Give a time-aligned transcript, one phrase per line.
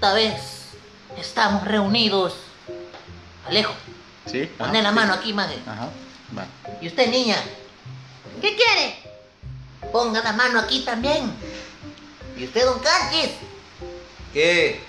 [0.00, 0.32] esta vez
[1.18, 2.34] estamos reunidos.
[3.46, 3.74] Alejo,
[4.24, 4.50] ¿Sí?
[4.56, 4.82] pone Ajá.
[4.82, 5.34] la mano aquí.
[5.38, 5.90] Ajá.
[6.38, 6.46] Va.
[6.80, 7.36] Y usted, niña,
[8.40, 8.96] ¿qué quiere?
[9.92, 11.30] Ponga la mano aquí también.
[12.34, 13.32] Y usted, don Canchis,
[14.32, 14.80] ¿Qué?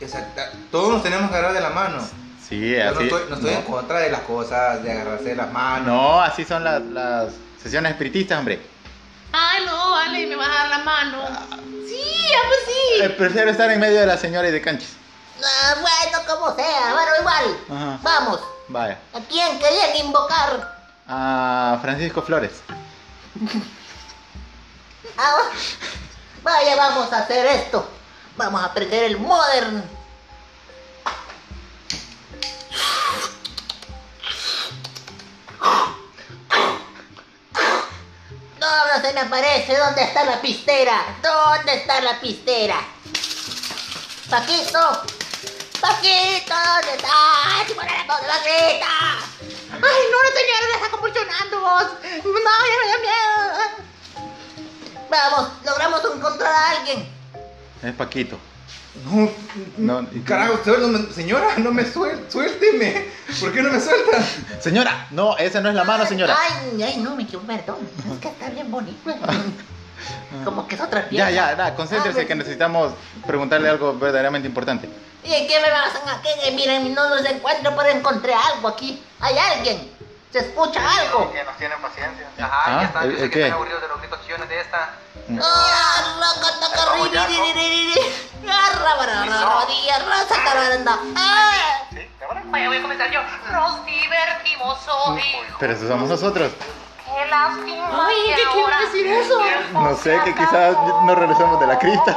[0.00, 0.50] Exacta.
[0.72, 2.04] Todos nos tenemos que agarrar de la mano.
[2.48, 2.94] Sí, Yo así.
[2.96, 5.86] no estoy, no estoy en contra de las cosas, de agarrarse de las manos.
[5.86, 7.32] No, así son las, las
[7.62, 8.60] sesiones espiritistas, hombre.
[9.30, 11.18] Ay, no, vale, me vas a dar la mano.
[11.28, 11.46] Ah,
[12.46, 13.02] pues sí.
[13.02, 14.96] Eh, prefiero estar en medio de la señora y de canchis.
[15.44, 17.58] Ah, bueno, como sea, bueno, igual.
[17.70, 17.98] Ajá.
[18.02, 18.98] Vamos, Vaya.
[19.12, 20.74] ¿a quién querían invocar?
[21.06, 22.52] A Francisco Flores.
[25.16, 25.36] Ah,
[26.42, 27.88] vaya, vamos a hacer esto.
[28.36, 29.84] Vamos a aprender el modern.
[38.64, 39.76] No se me aparece.
[39.76, 41.18] ¿Dónde está la pistera?
[41.22, 42.80] ¿Dónde está la pistera?
[44.30, 45.02] Paquito.
[45.80, 47.66] Paquito, ¿dónde está?
[47.68, 48.86] ¡Chúpale la Paquita!
[49.70, 51.86] Ay, no, la señora me está convulsionando vos.
[52.24, 53.34] No, ya me da miedo.
[55.10, 57.06] Vamos, logramos encontrar a alguien.
[57.82, 58.38] Es Paquito.
[59.76, 63.06] No, No, carajo, usted no me- señora, no me suel, suélteme.
[63.40, 64.18] ¿Por qué no me suelta?
[64.60, 66.36] Señora, no, esa no es la mano, señora.
[66.38, 67.78] Ay, ay, no, me equivoqué, perdón.
[68.12, 69.10] Es que está bien bonito.
[70.44, 71.30] Como que es otra pieza.
[71.30, 72.92] Ya, ya, ya, concéntrese Ah, que necesitamos
[73.26, 74.88] preguntarle algo verdaderamente importante.
[75.24, 76.28] ¿Y en qué me basan aquí?
[76.44, 79.02] Que miren, no los encuentro, pero encontré algo aquí.
[79.20, 79.90] Hay alguien.
[80.30, 81.32] Se escucha algo.
[81.32, 82.26] Que nos tienen paciencia.
[82.38, 83.42] Ah, Ajá, ya están, ¿el- yo sé el que qué?
[83.44, 84.90] están aburridos de los gritos chillones de esta.
[85.40, 85.83] ¡Ah,
[89.64, 90.98] rodilla, raza, caranda!
[91.16, 91.52] ¡Ah!
[91.90, 92.08] Sí.
[92.46, 93.20] Vaya, voy a comenzar yo.
[93.52, 95.22] Nos divertimos hoy.
[95.58, 96.52] Pero eso somos nosotros.
[97.04, 98.06] Qué lástima.
[98.06, 99.40] Ay, ¿qué quiere decir eso?
[99.72, 102.16] No sé, se que quizás nos regresemos de la crista.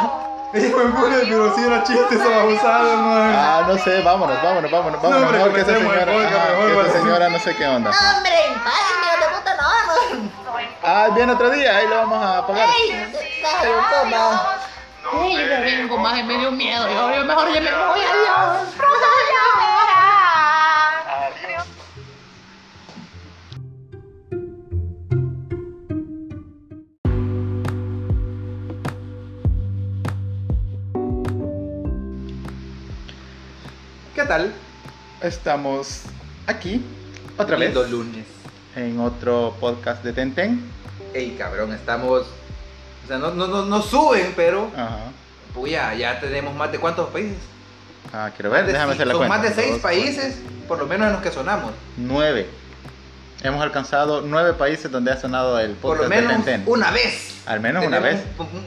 [0.54, 3.36] Hijo de puta, pero si era chiste, son abusados, man.
[3.36, 5.24] Ah, no sé, vámonos, vámonos, vámonos, vámonos.
[5.24, 7.92] hombre, mejor que esa señora, ajá, mejor, que esa señora no sé qué onda.
[7.92, 10.52] ¡Hombre, párenme, de puta no!
[10.52, 10.58] No.
[10.84, 12.70] Ah, viene otro día, ahí lo vamos a pagar.
[12.70, 13.14] ¡Ey!
[13.42, 14.67] ¡Cállate, toma!
[15.14, 16.88] ¡Ey, me vengo más, me dio miedo!
[16.88, 18.74] Yo, yo mejor ya me voy, adiós.
[34.16, 34.52] ¿Qué tal?
[35.22, 36.04] Estamos
[36.48, 36.82] aquí,
[37.38, 38.26] otra vez, Lindo lunes.
[38.76, 40.62] en otro podcast de Tenten.
[41.14, 42.28] Ey, cabrón, estamos.
[43.08, 44.70] O sea, no, no, no, no suben, pero.
[44.76, 44.98] Ajá.
[45.54, 47.38] Pues ya, ya tenemos más de cuántos países.
[48.14, 49.38] Ah, quiero ver, de déjame hacer la son cuenta.
[49.38, 50.38] más de seis Dos, países,
[50.68, 51.72] por lo menos en los que sonamos.
[51.98, 52.48] Nueve.
[53.44, 57.36] Hemos alcanzado nueve países donde ha sonado el Por podcast lo menos de una vez.
[57.46, 58.20] Al menos una vez.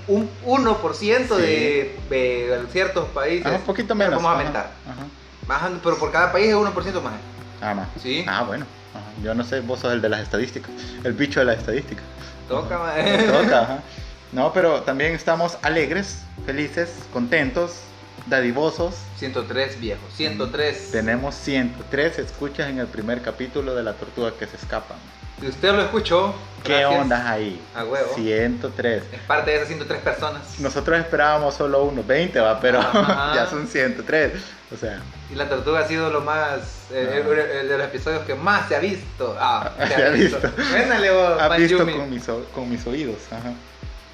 [0.09, 1.43] Un, un 1% Sí.
[1.43, 3.45] de, de ciertos países.
[3.47, 4.15] Ajá, un poquito menos.
[4.17, 4.71] Vamos a aumentar.
[4.89, 5.71] Ajá.
[5.83, 6.73] Pero por cada país es 1%
[7.03, 7.13] más.
[7.61, 7.89] Ah, más.
[8.03, 8.25] Sí.
[8.27, 8.65] Ah, bueno.
[8.95, 9.05] Ajá.
[9.23, 10.71] Yo no sé, vos sos el de las estadísticas.
[11.05, 12.05] El bicho de las estadísticas.
[12.49, 13.79] Toca, toca, ajá.
[14.33, 17.81] No, pero también estamos alegres, felices, contentos,
[18.27, 18.95] dadivosos.
[19.19, 20.01] 103, viejo.
[20.15, 20.91] 103.
[20.93, 24.95] Tenemos 103 escuchas en el primer capítulo de La Tortuga que se escapa.
[25.41, 27.01] Si usted lo escuchó, ¿Qué gracias.
[27.01, 27.61] onda ahí?
[27.75, 28.13] A huevo.
[28.15, 29.03] 103.
[29.11, 30.43] Es parte de esas 103 personas.
[30.61, 33.33] Nosotros esperábamos solo unos 20, va, pero Ajá.
[33.35, 34.33] ya son 103.
[34.73, 35.01] O sea,
[35.33, 36.61] Y la tortuga ha sido lo más.
[36.93, 37.17] eh, Ah.
[37.17, 39.35] el, el de los episodios que más se ha visto.
[39.41, 40.39] Ah, Se ha visto.
[40.73, 42.25] Véndale vos, ha visto con mis,
[42.55, 43.17] con mis oídos.
[43.33, 43.53] Ajá.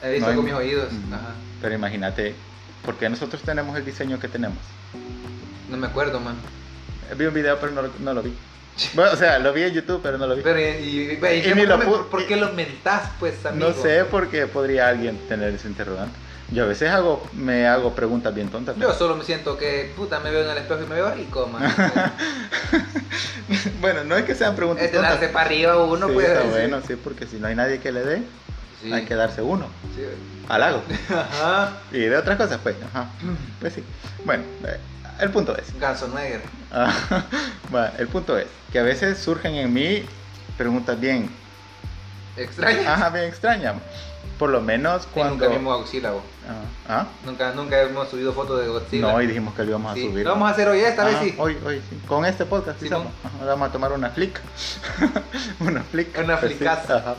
[0.08, 0.92] He visto No con mis oídos.
[0.92, 1.14] Mm.
[1.14, 1.34] Ajá.
[1.62, 2.34] Pero imagínate,
[2.84, 4.58] ¿por qué nosotros tenemos el diseño que tenemos?
[5.70, 6.36] No me acuerdo, man.
[7.16, 8.34] Vi un video, pero no, lo- no lo vi.
[8.94, 10.42] Bueno, o sea, lo vi en YouTube, pero no lo vi.
[10.42, 13.44] Pero, y, y- y- Y ¿qué- ni lo por- pu- ¿Por qué lo meditas, pues,
[13.46, 13.68] amigo?
[13.70, 16.14] No sé por qué podría alguien tener ese interrogante.
[16.52, 18.76] Yo a veces hago, me hago preguntas bien tontas.
[18.76, 21.48] Yo solo me siento que, puta, me veo en el espejo y me veo rico,
[21.48, 21.62] man.
[23.80, 25.18] bueno, no es que sean preguntas es de tontas.
[25.30, 26.28] para arriba uno, Sí, pues.
[26.28, 28.22] está bueno, sí, porque si no hay nadie que le dé,
[28.86, 28.92] Sí.
[28.92, 29.66] hay que darse uno.
[29.94, 30.02] Sí.
[30.48, 30.82] Halago.
[31.10, 31.72] Ajá.
[31.92, 32.76] Y de otras cosas, pues.
[32.92, 33.08] Ajá.
[33.60, 33.84] Pues sí.
[34.24, 34.78] Bueno, eh,
[35.20, 35.78] el punto es.
[35.78, 36.42] Ganso Neger.
[36.72, 36.92] Ah,
[37.70, 40.04] bueno, el punto es que a veces surgen en mí
[40.58, 41.30] preguntas bien,
[42.36, 42.92] ¿Extraña?
[42.94, 43.74] ajá, bien extrañas.
[44.38, 45.34] Por lo menos cuando.
[45.36, 46.22] Nunca vimos a Godzilla, vos.
[46.46, 47.06] Ah, ¿ah?
[47.24, 49.10] Nunca, nunca hemos subido fotos de Godzilla.
[49.12, 50.24] No, y dijimos que lo íbamos a subir.
[50.24, 51.34] Lo vamos a hacer hoy, esta vez Ajá, sí.
[51.38, 51.98] Hoy, hoy, sí.
[52.06, 52.88] Con este podcast, Sí.
[52.88, 53.04] Ajá,
[53.46, 54.38] Vamos a tomar una flick.
[55.60, 56.18] una flick.
[56.18, 57.14] Una Pues sí, flickaza.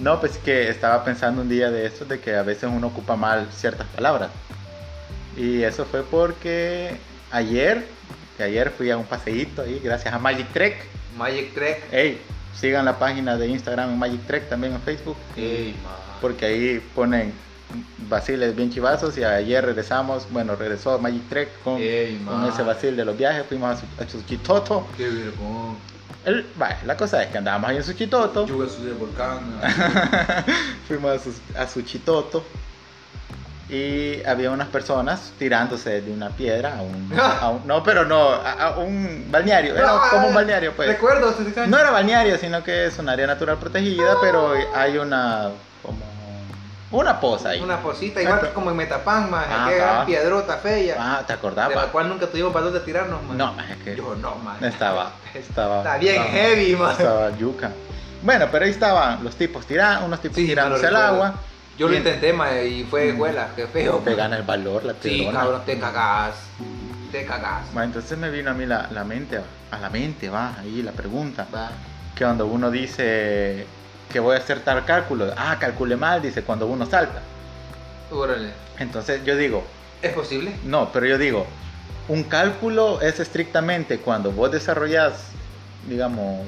[0.00, 3.16] No, pues que estaba pensando un día de esto, de que a veces uno ocupa
[3.16, 4.30] mal ciertas palabras.
[5.36, 6.96] Y eso fue porque
[7.30, 7.86] ayer,
[8.36, 10.84] que ayer fui a un paseíto ahí, gracias a Magic Trek.
[11.16, 11.84] Magic Trek.
[11.90, 12.20] Hey,
[12.58, 15.16] sigan la página de Instagram en Magic Trek, también en Facebook.
[15.36, 15.74] Ey.
[16.20, 17.32] Porque ahí ponen
[18.08, 22.96] vaciles bien chivazos y ayer regresamos, bueno, regresó Magic Trek con, Ey, con ese vacil
[22.96, 24.86] de los viajes, fuimos a, su, a.
[24.96, 25.76] Qué vergón.
[26.24, 26.46] El,
[26.86, 29.40] la cosa es que andábamos ahí en Suchitoto, Yo voy a subir el volcán.
[30.88, 32.44] fuimos a, Su- a Suchitoto
[33.68, 37.10] y había unas personas tirándose de una piedra a un,
[37.40, 40.88] a un- no, pero no, a, a un balneario, era como un balneario pues.
[40.88, 41.34] Recuerdo.
[41.66, 45.50] No era balneario, sino que es un área natural protegida, pero hay una
[46.92, 47.60] una poza ahí.
[47.60, 49.44] Una posita, igual que como en Metapan, man.
[49.48, 50.06] Ah, aquella ah.
[50.06, 50.96] piedrota fea.
[50.98, 51.86] Ah, ¿te de la acordabas?
[51.86, 53.36] cual nunca tuvimos valor de tirarnos, man.
[53.38, 54.62] No, es que Yo no, man.
[54.62, 56.92] estaba, estaba, Está bien estaba- heavy, man.
[56.92, 57.72] Estaba yuca.
[58.22, 61.34] Bueno, pero ahí estaban los tipos tirando, unos tipos Sí, tirándose al agua.
[61.78, 63.10] Yo lo intenté, man, y fue Mm.
[63.12, 63.48] escuela.
[63.56, 63.96] Qué feo.
[64.04, 65.40] Te gana el valor, la Sí, piedrona.
[65.40, 66.34] cabrón, te cagás.
[67.10, 67.64] Te cagás.
[67.76, 69.38] Va, entonces me vino a mí la, la mente,
[69.70, 71.46] a la mente, va, ahí la pregunta.
[71.54, 71.70] Va.
[72.14, 73.66] Que cuando uno dice
[74.12, 77.20] que voy a hacer tal cálculo, ah, calcule mal, dice cuando uno salta.
[78.10, 78.50] Órale.
[78.78, 79.64] Entonces yo digo,
[80.02, 80.52] ¿Es posible?
[80.64, 81.46] No, pero yo digo,
[82.08, 85.12] un cálculo es estrictamente cuando vos desarrollas,
[85.88, 86.46] digamos,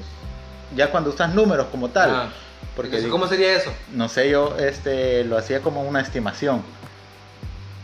[0.75, 2.09] ya cuando usas números como tal.
[2.13, 2.29] Ah.
[2.75, 3.71] Porque Entonces, ¿Cómo sería eso?
[3.93, 6.61] no sé, yo este lo hacía como una estimación.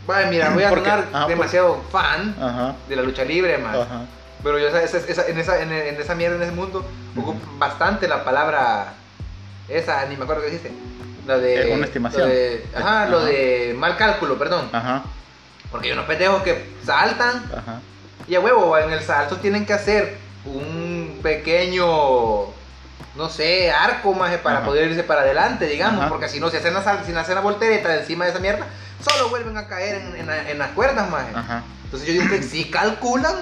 [0.06, 2.74] Vaya, mira, voy a Porque- sonar por- demasiado fan Ajá.
[2.88, 3.54] de la lucha libre.
[3.54, 4.02] Ajá.
[4.42, 6.84] Pero yo esa, esa- esa- en, esa, en, en esa mierda, en ese mundo,
[7.16, 8.92] ocupo bastante la palabra
[9.72, 10.72] esa, ni me acuerdo qué dijiste.
[11.26, 11.72] Lo de...
[11.74, 12.22] Una estimación.
[12.22, 14.68] lo de- ajá, lo de mal cálculo, perdón.
[14.72, 15.02] Ajá.
[15.70, 17.80] Porque hay unos pendejos que saltan Ajá.
[18.28, 21.86] y a huevo, en el salto tienen que hacer un pequeño,
[23.16, 24.66] no sé, arco más para Ajá.
[24.66, 26.00] poder irse para adelante, digamos.
[26.00, 26.08] Ajá.
[26.08, 28.66] Porque si no, si hacen la, sal- si hacen la voltereta encima de esa mierda,
[29.00, 31.24] solo vuelven a caer en, en la- en las cuerdas, más.
[31.84, 33.34] Entonces yo digo que sí calculan,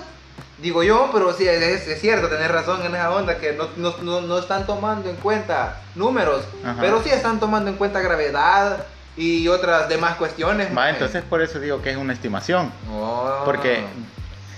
[0.60, 3.94] digo yo, pero sí, es, es cierto, tenés razón en esa onda, que no, no,
[4.02, 6.80] no, no están tomando en cuenta números, Ajá.
[6.80, 8.84] pero sí están tomando en cuenta gravedad
[9.16, 10.76] y otras demás cuestiones.
[10.76, 12.72] Va, entonces por eso digo que es una estimación.
[12.90, 13.42] Oh.
[13.44, 13.84] Porque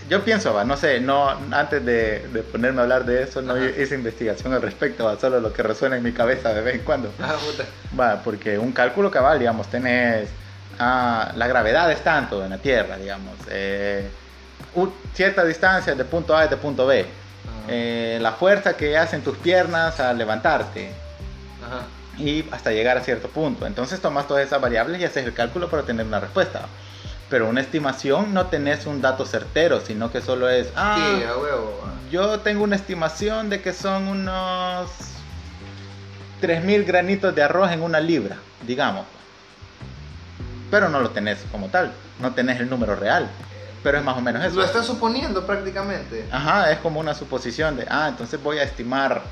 [0.09, 3.55] yo pienso, va, no sé, no antes de, de ponerme a hablar de eso, no
[3.55, 3.65] Ajá.
[3.65, 6.83] hice investigación al respecto, va, solo lo que resuena en mi cabeza de vez en
[6.83, 7.13] cuando.
[7.21, 7.65] Ah, puta.
[7.99, 10.29] Va, porque un cálculo cabal, digamos, tenés
[10.79, 14.09] ah, la gravedad es tanto en la Tierra, digamos, eh,
[15.15, 17.07] cierta distancia de punto A de punto B,
[17.69, 20.91] eh, la fuerza que hacen tus piernas al levantarte
[21.65, 21.83] Ajá.
[22.19, 23.67] y hasta llegar a cierto punto.
[23.67, 26.63] Entonces tomas todas esas variables y haces el cálculo para tener una respuesta.
[27.29, 31.37] Pero una estimación no tenés un dato certero, sino que solo es, ah, Sí, a
[31.39, 31.81] huevo.
[32.11, 34.91] yo tengo una estimación de que son unos
[36.41, 38.37] 3000 granitos de arroz en una libra,
[38.67, 39.07] digamos.
[40.71, 43.29] Pero no lo tenés como tal, no tenés el número real.
[43.83, 44.57] Pero es más o menos eso.
[44.57, 46.27] Lo estás suponiendo prácticamente.
[46.31, 49.23] Ajá, es como una suposición de, ah, entonces voy a estimar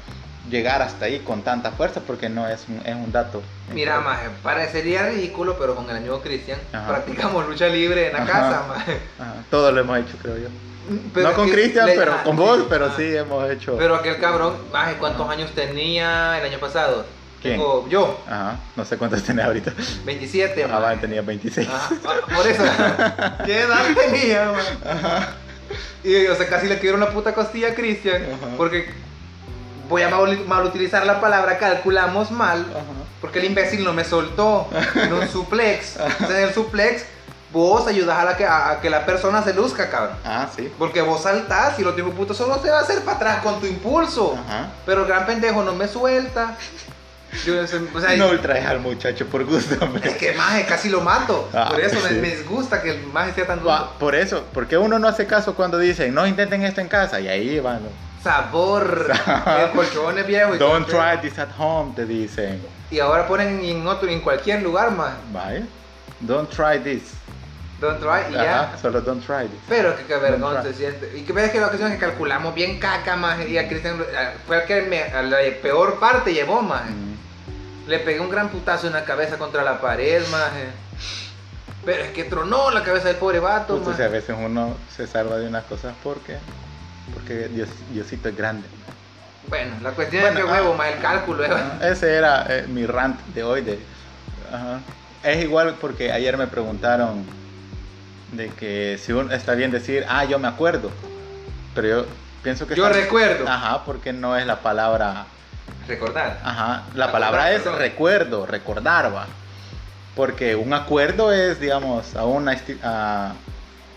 [0.50, 3.42] llegar hasta ahí con tanta fuerza porque no es un, es un dato.
[3.72, 6.58] Mira, maje, parecería ridículo, pero con el amigo Cristian
[6.88, 8.32] practicamos lucha libre en la Ajá.
[8.32, 8.98] casa, maje.
[9.18, 10.48] Ajá, todo lo hemos hecho, creo yo.
[11.14, 12.94] Pero no con Cristian, le- pero ah, con vos, sí, pero ah.
[12.96, 13.76] sí hemos hecho.
[13.78, 17.04] Pero aquel cabrón, maje, ¿cuántos años tenía el año pasado?
[17.40, 17.54] ¿Quién?
[17.54, 19.72] Tengo yo, Ajá, no sé cuántos tenés ahorita.
[20.04, 20.82] 27, Ah, maje.
[20.82, 21.68] va, tenía 26.
[21.68, 21.90] Ajá,
[22.34, 22.62] por eso.
[23.46, 25.26] ¿Qué edad tenía, maje?
[26.04, 28.54] Y, o sea, casi le quiero una puta costilla a Cristian, Ajá.
[28.56, 28.90] porque
[29.88, 32.82] voy a mal, mal utilizar la palabra calculamos mal, Ajá.
[33.20, 35.96] porque el imbécil no me soltó en un suplex.
[35.98, 37.04] Entonces, en el suplex,
[37.52, 40.16] vos ayudas a, la que, a, a que la persona se luzca, cabrón.
[40.24, 40.70] Ah, sí.
[40.78, 43.60] Porque vos saltás y lo tipo puto solo se va a hacer para atrás con
[43.60, 44.38] tu impulso.
[44.46, 44.68] Ajá.
[44.86, 46.56] Pero el gran pendejo no me suelta.
[47.44, 50.08] Yo, o sea, No traes al muchacho por gusto, hombre.
[50.08, 51.48] es que maje, casi lo mato.
[51.52, 52.14] Ah, Por eso sí.
[52.14, 53.92] me, me disgusta que el maje sea tan duro.
[53.98, 57.28] Por eso, porque uno no hace caso cuando dicen, no intenten esto en casa, y
[57.28, 57.80] ahí van.
[58.22, 59.10] Sabor.
[59.64, 60.54] el colchón es viejo.
[60.54, 62.60] y Don't try this at home, te dicen.
[62.90, 65.12] Y ahora ponen en otro, en cualquier lugar más.
[65.32, 65.62] Vaya.
[66.20, 67.14] Don't try this.
[67.80, 68.78] Don't try y Ajá, ya.
[68.80, 69.58] solo don't try this.
[69.68, 71.12] Pero que qué vergón se siente.
[71.16, 73.96] Y que ves que la ocasión que calculamos bien caca, más Y a Cristian
[74.46, 77.10] fue el que me- a la peor parte llevó, más Mm.
[77.88, 80.66] Le pegué un gran putazo en la cabeza contra la pared, maje.
[81.84, 85.06] Pero es que tronó la cabeza del pobre vato, Justo, sea, a veces uno se
[85.06, 86.36] salva de unas cosas porque,
[87.14, 88.68] porque Dios, Diosito es grande.
[89.48, 91.44] Bueno, la cuestión Bueno, es que ah, huevo, más el cálculo.
[91.44, 91.48] ¿eh?
[91.50, 93.62] Ajá, Ese era eh, mi rant de hoy.
[93.62, 93.78] De,
[94.52, 94.80] ajá.
[95.24, 97.24] Es igual porque ayer me preguntaron
[98.32, 100.90] de que si uno está bien decir, ah, yo me acuerdo.
[101.74, 102.06] Pero yo
[102.42, 102.74] pienso que...
[102.74, 103.48] Yo está- recuerdo.
[103.48, 105.26] Ajá, porque no es la palabra...
[105.86, 106.38] Recordar.
[106.44, 107.78] Ajá, la palabra es perdón.
[107.78, 109.26] recuerdo, recordar, va.
[110.14, 112.56] Porque un acuerdo es, digamos, a una...
[112.82, 113.32] A,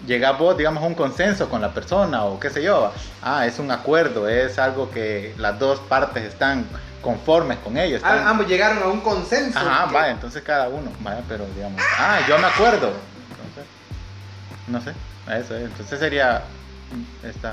[0.05, 2.91] llegar vos, digamos, a un consenso con la persona o qué sé yo.
[3.21, 6.65] Ah, es un acuerdo, es algo que las dos partes están
[7.01, 8.01] conformes con ellos.
[8.03, 9.57] Ah, ambos llegaron a un consenso.
[9.57, 12.91] Ajá, que- vaya, entonces cada uno, vaya, pero digamos, ah, yo me acuerdo.
[14.67, 14.93] No sé,
[15.27, 16.43] a eso, eh, entonces sería,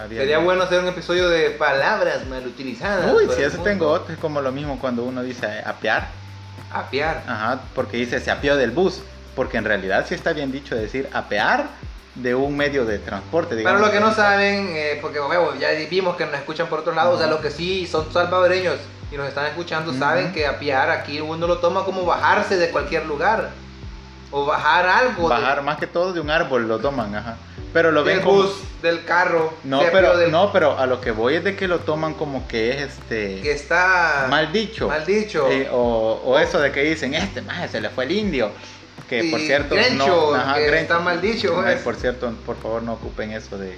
[0.09, 0.45] Sería bien.
[0.45, 3.13] bueno hacer un episodio de palabras mal utilizadas.
[3.13, 6.09] Uy, si eso tengo otro, es como lo mismo cuando uno dice eh, apear,
[6.71, 7.23] Apiar.
[7.27, 9.03] ajá, porque dice se apió del bus,
[9.35, 11.69] porque en realidad sí está bien dicho decir apear
[12.15, 13.81] de un medio de transporte, Para digamos.
[13.81, 17.13] los que no saben, eh, porque bueno, ya vimos que nos escuchan por otro lado,
[17.13, 18.77] o sea, los que sí son salvadoreños
[19.11, 19.99] y nos están escuchando Ujú.
[20.01, 23.51] saben que apiar aquí uno lo toma como bajarse de cualquier lugar.
[24.31, 25.23] O bajar algo.
[25.29, 27.37] de- Bajar más que todo de un árbol lo toman, ajá.
[27.73, 28.43] Pero lo ven del como...
[28.43, 29.53] bus, del carro.
[29.65, 32.47] No, pero, del- no, pero a lo que voy es de que lo toman como
[32.49, 33.41] que es este...
[33.43, 34.89] Que está mal dicho.
[34.89, 35.49] mal dicho.
[35.51, 38.51] Eh, o, o eso de que dicen, este más se le fue el indio.
[39.09, 40.83] Que por Y cierto, Grencho, no, ajá, que Grencho.
[40.83, 41.79] está mal dicho, Ay, pues.
[41.83, 43.77] por cierto, por favor no ocupen eso de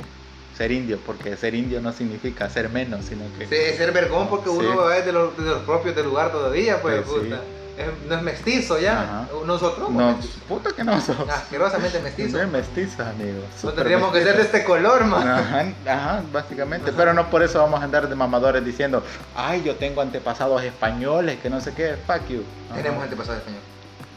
[0.57, 4.51] ser indio, porque ser indio no significa ser menos, sino que Sí, ser vergón porque
[4.51, 4.57] Sí.
[4.57, 7.29] uno es de los, de los propios del lugar todavía, pues, Pues sí.
[7.31, 7.37] puta.
[7.37, 7.62] Es-
[8.09, 9.01] no es mestizo ya.
[9.03, 9.27] Ajá.
[9.47, 10.43] Nosotros somos no, mestizos.
[10.49, 11.17] puta que no sos.
[11.29, 12.33] Asquerosamente mestizos.
[12.35, 13.45] Bien mestizos, amigos.
[13.55, 15.27] No súper tendríamos que ser de este color, man.
[15.29, 16.93] Ajá, ajá, básicamente.
[16.93, 19.03] Pero no por eso vamos a andar de mamadores diciendo,
[19.35, 22.45] ay, yo tengo antepasados españoles, que no sé qué, fuck you.
[22.71, 22.77] Ajá.
[22.83, 23.61] Tenemos antepasado español.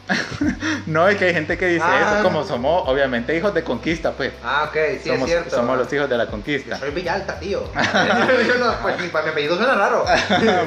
[0.86, 2.14] No, es que hay gente que dice Ah.
[2.14, 4.32] eso, como somos, obviamente, hijos de conquista, pues.
[4.44, 5.56] Ah, ok, sí somos, es cierto.
[5.56, 6.78] somos los hijos de la Yo conquista.
[6.78, 7.64] soy Villalta, tío.
[8.46, 10.04] Yo no, pues mi, mi apellido suena raro.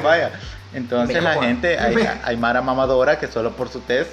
[0.02, 0.32] Vaya.
[0.72, 4.08] Entonces Me la gente, hay, hay mara mamadora que solo por su tez,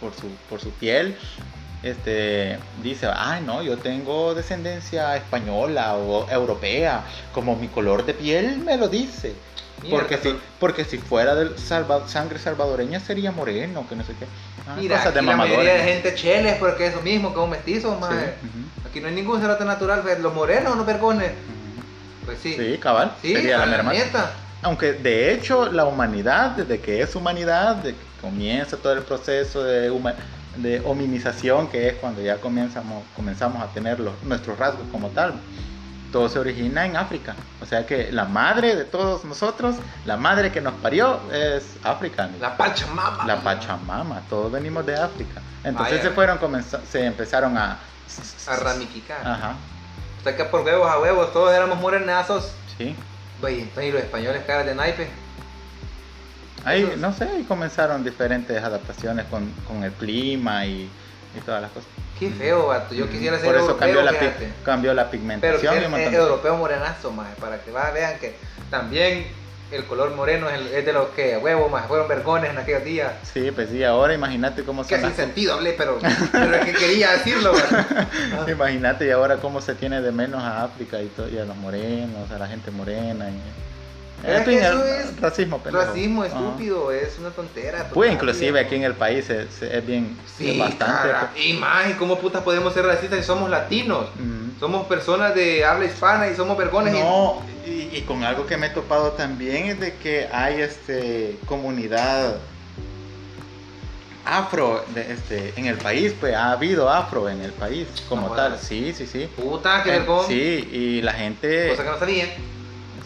[0.00, 1.16] por su, por su piel,
[1.82, 8.58] este, dice, ay no, yo tengo descendencia española o europea, como mi color de piel
[8.58, 9.34] me lo dice.
[9.88, 14.26] Porque si, porque si fuera de salva- sangre salvadoreña sería moreno, que no sé qué.
[14.68, 17.48] Ah, Mira, cosas de la mayoría de gente cheles porque es lo mismo que un
[17.48, 18.34] mestizo, Sí, man.
[18.42, 21.30] ujú, Aquí no hay ningún cerote natural, los morenos, los vergones.
[21.30, 22.26] ujú.
[22.26, 22.56] Pues sí.
[22.56, 23.16] Sí, cabal.
[23.22, 24.30] Sí, sería la la.
[24.62, 29.62] Aunque de hecho la humanidad, desde que es humanidad, de que comienza todo el proceso
[29.64, 30.14] de, huma-
[30.56, 35.32] de hominización, que es cuando ya comenzamos, comenzamos a tener los, nuestros rasgos como tal,
[36.12, 37.36] todo se origina en África.
[37.62, 42.24] O sea que la madre de todos nosotros, la madre que nos parió es África.
[42.24, 42.40] amigo.
[42.42, 43.26] La Pachamama.
[43.26, 45.40] La Pachamama, todos venimos de África.
[45.64, 46.38] Entonces se fueron,
[46.90, 47.78] se empezaron a...
[48.48, 49.20] A ramificar.
[49.24, 49.54] Ajá,
[50.20, 52.52] O sea que por huevos a huevos todos éramos morenazos.
[52.76, 52.94] sí.
[53.40, 55.08] Güey, entonces y los españoles caras de naipe.
[56.64, 60.90] Ahí, no sé, ahí comenzaron diferentes adaptaciones con, con el clima y,
[61.36, 61.88] y todas las cosas.
[62.18, 62.94] Qué feo, vato.
[62.94, 65.78] Yo quisiera ser Por eso europeo, cambió la, pi- cambió la Pero pigmentación.
[65.94, 68.36] un es, es europeo morenazo, más para que va- vean que
[68.70, 69.26] también
[69.72, 72.84] el color moreno es, el- es de los que huevos más fueron vergones en aquellos
[72.84, 73.12] días.
[73.32, 75.98] Sí, pues sí, ahora imagínate cómo Que son sin sentido hablé, pero,
[76.32, 77.52] pero es que quería decirlo.
[78.48, 82.30] Imagínate y ahora cómo se tiene de menos a África y, y a los morenos,
[82.30, 83.28] a la gente morena.
[83.30, 83.69] y-
[84.24, 85.84] es que eso es racismo, pendejo.
[85.84, 87.88] Racismo estúpido, es una tontera.
[87.92, 91.08] Pues inclusive aquí en el país es, es bien, Sí, es bastante.
[91.10, 91.32] cara.
[91.36, 94.06] Y más, ¿y cómo putas podemos ser racistas si somos latinos?
[94.18, 94.58] Mm.
[94.60, 96.94] Somos personas de habla hispana y somos vergones.
[96.94, 100.60] y- No, y, y con algo que me he topado también es de que hay
[100.60, 102.36] este comunidad
[104.24, 108.34] afro de, este, en el país, pues ha habido afro en el país como No
[108.34, 108.50] tal.
[108.52, 108.62] jodas.
[108.66, 109.28] Sí, sí, sí.
[109.34, 110.26] Puta, qué vergón.
[110.28, 112.26] Sí, y la gente, Cosa que no sabía.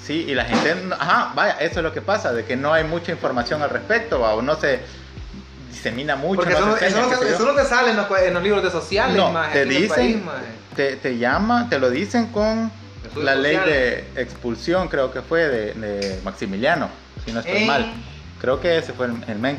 [0.05, 2.85] Sí, y la gente, ajá, vaya, eso es lo que pasa, de que no hay
[2.85, 4.81] mucha información al respecto, va, o no se
[5.71, 8.07] disemina mucho, Porque no eso, se eso, enseña, no, eso no te sale en los,
[8.23, 10.45] en los libros de sociales, No, maje, te dicen- país,
[10.77, 12.71] te, te llama, te lo dicen con
[13.05, 14.05] Estudios la ley sociales.
[14.15, 16.89] de expulsión, creo que fue de, de Maximiliano,
[17.25, 17.67] si no estoy Eh.
[17.67, 17.93] mal.
[18.41, 19.59] Creo que ese fue el, el men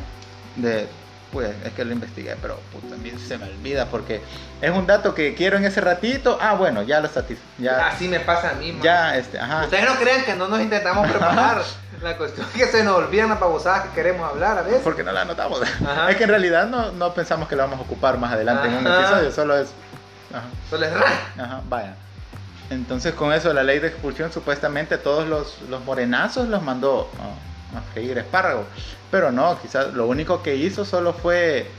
[0.57, 0.87] de
[1.31, 2.59] pues es que lo investigué, pero
[2.93, 4.21] a mí se me olvida porque
[4.61, 6.37] es un dato que quiero en ese ratito.
[6.41, 8.83] Ah, bueno, ya lo satis ya Así me pasa a mí, maje.
[8.83, 9.63] ya este, ajá.
[9.65, 11.61] Ustedes no crean que no nos intentamos preparar.
[12.01, 14.81] La cuestión es que se nos olvidan las babosadas que queremos hablar a veces.
[14.83, 15.61] Porque no la anotamos.
[15.61, 16.09] Ajá.
[16.11, 18.75] Es que en realidad no, no pensamos que lo vamos a ocupar más adelante en
[18.75, 18.99] un Ajá.
[19.01, 19.69] episodio, solo es
[20.31, 20.43] ajá.
[20.69, 20.93] Solo es.
[21.37, 21.95] Ajá, vaya.
[22.69, 27.77] Entonces con eso la ley de expulsión supuestamente todos los, los morenazos los mandó a,
[27.77, 28.65] a freír espárragos.
[29.15, 31.71] Pero no, quizás lo único que hizo solo fue,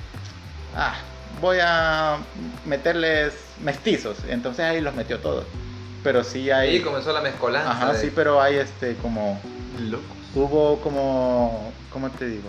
[0.75, 0.95] ah,
[1.43, 2.17] voy a
[2.65, 4.17] meterles mestizos.
[4.27, 5.45] Entonces ahí los metió todos.
[6.03, 6.77] Pero sí hay...
[6.77, 7.73] Ahí comenzó la mezcolanza.
[7.73, 9.39] Ajá, de- sí, pero hay este como...
[9.79, 10.17] Locos.
[10.35, 11.75] Hubo como...
[11.93, 12.49] ¿Cómo te digo?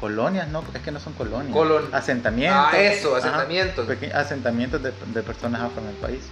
[0.00, 1.54] Colonias, no, es que no son colonias.
[1.54, 2.58] Colon- Asentamientos.
[2.72, 3.86] Ah, eso, asentamientos.
[4.14, 6.22] asentamientos de, de personas afro en el país.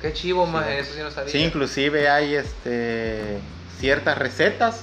[0.00, 0.50] Qué chivo, Sí.
[0.54, 1.30] más eso sí no sabía.
[1.30, 3.38] Sí, inclusive hay este,
[3.78, 4.82] ciertas recetas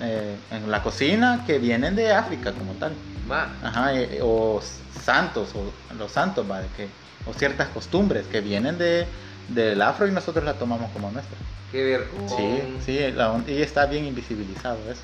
[0.00, 2.92] eh, en la cocina que vienen de África como tal.
[3.26, 4.60] Ma, Ajá, eh, o
[5.04, 6.68] santos, o los santos, ¿vale?
[6.76, 6.88] Que,
[7.26, 9.06] o ciertas costumbres que vienen de,
[9.48, 11.36] del afro y nosotros la tomamos como nuestra.
[11.72, 12.36] qué vergüenza.
[12.36, 15.02] Sí, sí, la- y está bien invisibilizado eso.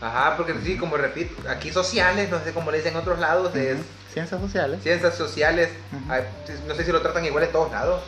[0.00, 3.54] Ajá, porque sí, como repito, aquí sociales, no sé cómo le dicen en otros lados,
[3.54, 3.76] es.
[4.12, 4.82] Ciencias sociales.
[4.82, 6.10] ciencias sociales, Ujú.
[6.12, 6.22] ay,
[6.66, 8.02] no sé si lo tratan igual en todos lados.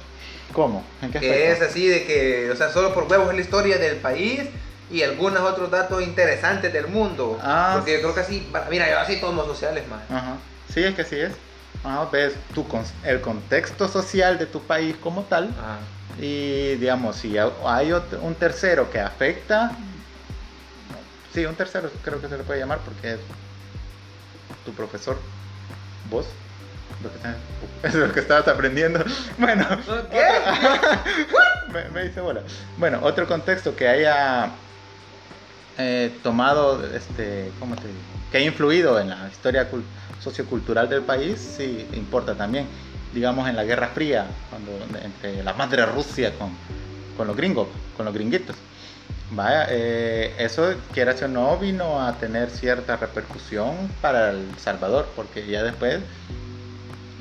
[0.53, 0.83] ¿Cómo?
[1.03, 1.71] ¿En qué Que es aspecto?
[1.71, 4.41] así de que, o sea, solo por huevos es la historia del país
[4.93, 7.39] y algunos otros datos interesantes del mundo.
[7.43, 7.73] Ah.
[7.77, 10.03] Porque yo creo que así, mira, yo así todos los sociales, más.
[10.11, 10.35] Ajá.
[10.73, 11.33] Sí, es que sí es.
[11.83, 12.65] Ajá, ves tu
[13.05, 15.47] el contexto social de tu país como tal.
[15.59, 15.79] Ajá.
[16.21, 19.73] Y digamos, si ha- hay un tercero que afecta,
[21.35, 23.19] sí, un tercero creo que se le puede llamar porque es
[24.67, 25.17] tu profesor,
[26.11, 26.27] vos,
[27.03, 27.37] lo que estás-
[27.83, 29.03] es lo que estabas aprendiendo.
[29.39, 29.67] Bueno,
[30.11, 30.27] ¿Qué?
[31.73, 32.43] me, me dice bola.
[32.77, 34.51] Bueno, otro contexto que haya
[35.79, 38.01] eh, tomado, este, ¿cómo te digo?
[38.31, 39.85] Que haya influido en la historia cul-
[40.19, 42.69] sociocultural del país, sí importa también.
[43.13, 46.57] Digamos en la Guerra Fría, cuando entre la madre Rusia con,
[47.17, 48.57] con los gringos, con los gringuitos.
[49.31, 55.47] Vaya, eh, eso, quiera o no, vino a tener cierta repercusión para El Salvador, porque
[55.47, 56.01] ya después,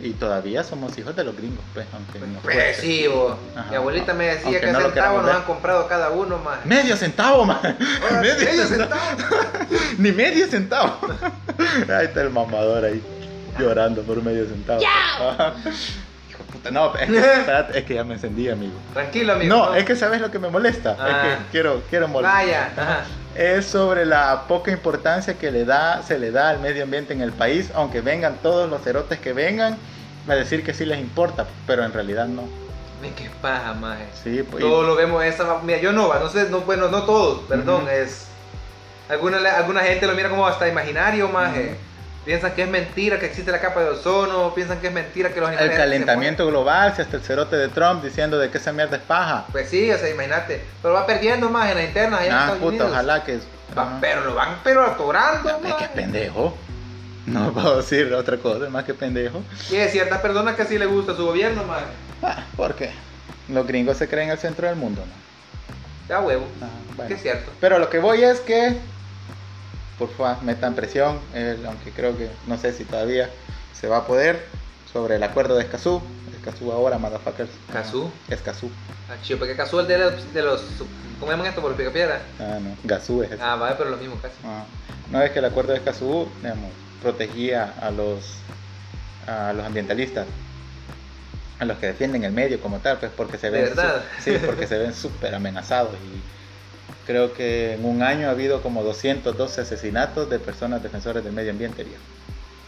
[0.03, 3.37] y todavía somos hijos de los gringos, pues, aunque no Pues sí, bo.
[3.55, 3.69] Ajá.
[3.69, 6.65] mi abuelita me decía que no centavos nos han comprado cada uno, más.
[6.65, 7.43] Medio centavo.
[7.43, 7.75] Ahora,
[8.21, 9.01] medio, medio centavo.
[9.97, 10.97] Ni medio centavo.
[11.95, 13.01] ahí está el mamador ahí,
[13.59, 14.81] llorando por medio centavo.
[14.85, 15.53] Ajá.
[16.29, 18.73] Hijo de puta, no, es que, espérate, es que ya me encendí, amigo.
[18.93, 19.55] Tranquilo, amigo.
[19.55, 20.95] No, es que sabes lo que me molesta.
[20.99, 21.07] Ah.
[21.09, 22.45] Es que quiero, quiero molestar.
[22.45, 22.71] Vaya.
[22.75, 23.03] Ajá.
[23.35, 27.21] Es sobre la poca importancia que le da, se le da al medio ambiente en
[27.21, 29.77] el país, aunque vengan todos los cerotes que vengan
[30.27, 32.49] a decir que sí les importa, pero en realidad no.
[33.15, 34.07] Qué paja, maje.
[34.13, 35.59] Sí, pues, Todos lo vemos esa.
[35.63, 37.91] Mira, yo no, no sé, no, bueno, no todos, perdón, Ujú.
[37.91, 38.27] es.
[39.09, 41.77] Alguna, alguna gente lo mira como hasta imaginario, maje.
[42.25, 45.39] Piensan que es mentira que existe la capa de ozono, piensan que es mentira que
[45.39, 45.75] los el animales.
[45.75, 49.01] se calentamiento global, si hasta el cerote de Trump diciendo de que esa mierda es
[49.01, 49.47] paja.
[49.51, 50.63] Pues sí, o sea, imagínate.
[50.83, 52.91] Pero va perdiendo más en las internas allá en Ah, Estados puta, Unidos.
[52.91, 53.39] ojalá que.
[53.75, 56.55] Va- pero lo van pero atorando, Es que es pendejo.
[57.25, 59.41] No puedo decir otra cosa, más que pendejo.
[59.71, 61.85] Y hay ciertas personas que sí le gusta su gobierno, maje.
[62.21, 62.91] Ah, ¿Por qué?
[63.49, 65.11] Los gringos se creen el centro del mundo, ¿no?
[66.07, 66.45] Ya huevo.
[66.61, 67.07] Ah, bueno.
[67.07, 67.51] Que es cierto.
[67.59, 68.77] Pero lo que voy es que,
[70.07, 73.29] por favor, metan presión, eh, aunque creo que no sé si todavía
[73.71, 74.49] se va a poder,
[74.91, 76.01] sobre el acuerdo de Escazú.
[76.33, 77.51] Escazú ahora, motherfuckers.
[77.71, 78.11] ¿Cazú?
[78.29, 78.71] Escazú.
[79.07, 80.59] Ah, chido, porque casual de los, de los.
[81.19, 82.19] ¿Cómo llaman esto por pica piedra?
[82.39, 82.75] Ah, no.
[82.83, 83.43] Gazú es eso.
[83.43, 84.37] Ah, vale, pero lo mismo casi.
[84.43, 84.65] Ah,
[85.09, 88.39] No es que el acuerdo de Escazú, digamos, protegía a los,
[89.27, 90.27] a los ambientalistas,
[91.59, 94.03] a los que defienden el medio como tal, pues porque se ¿De ven, verdad?
[94.17, 96.23] su- sí, porque se ven súper amenazados y
[97.05, 101.51] creo que en un año ha habido como 212 asesinatos de personas defensores del medio
[101.51, 101.85] ambiente.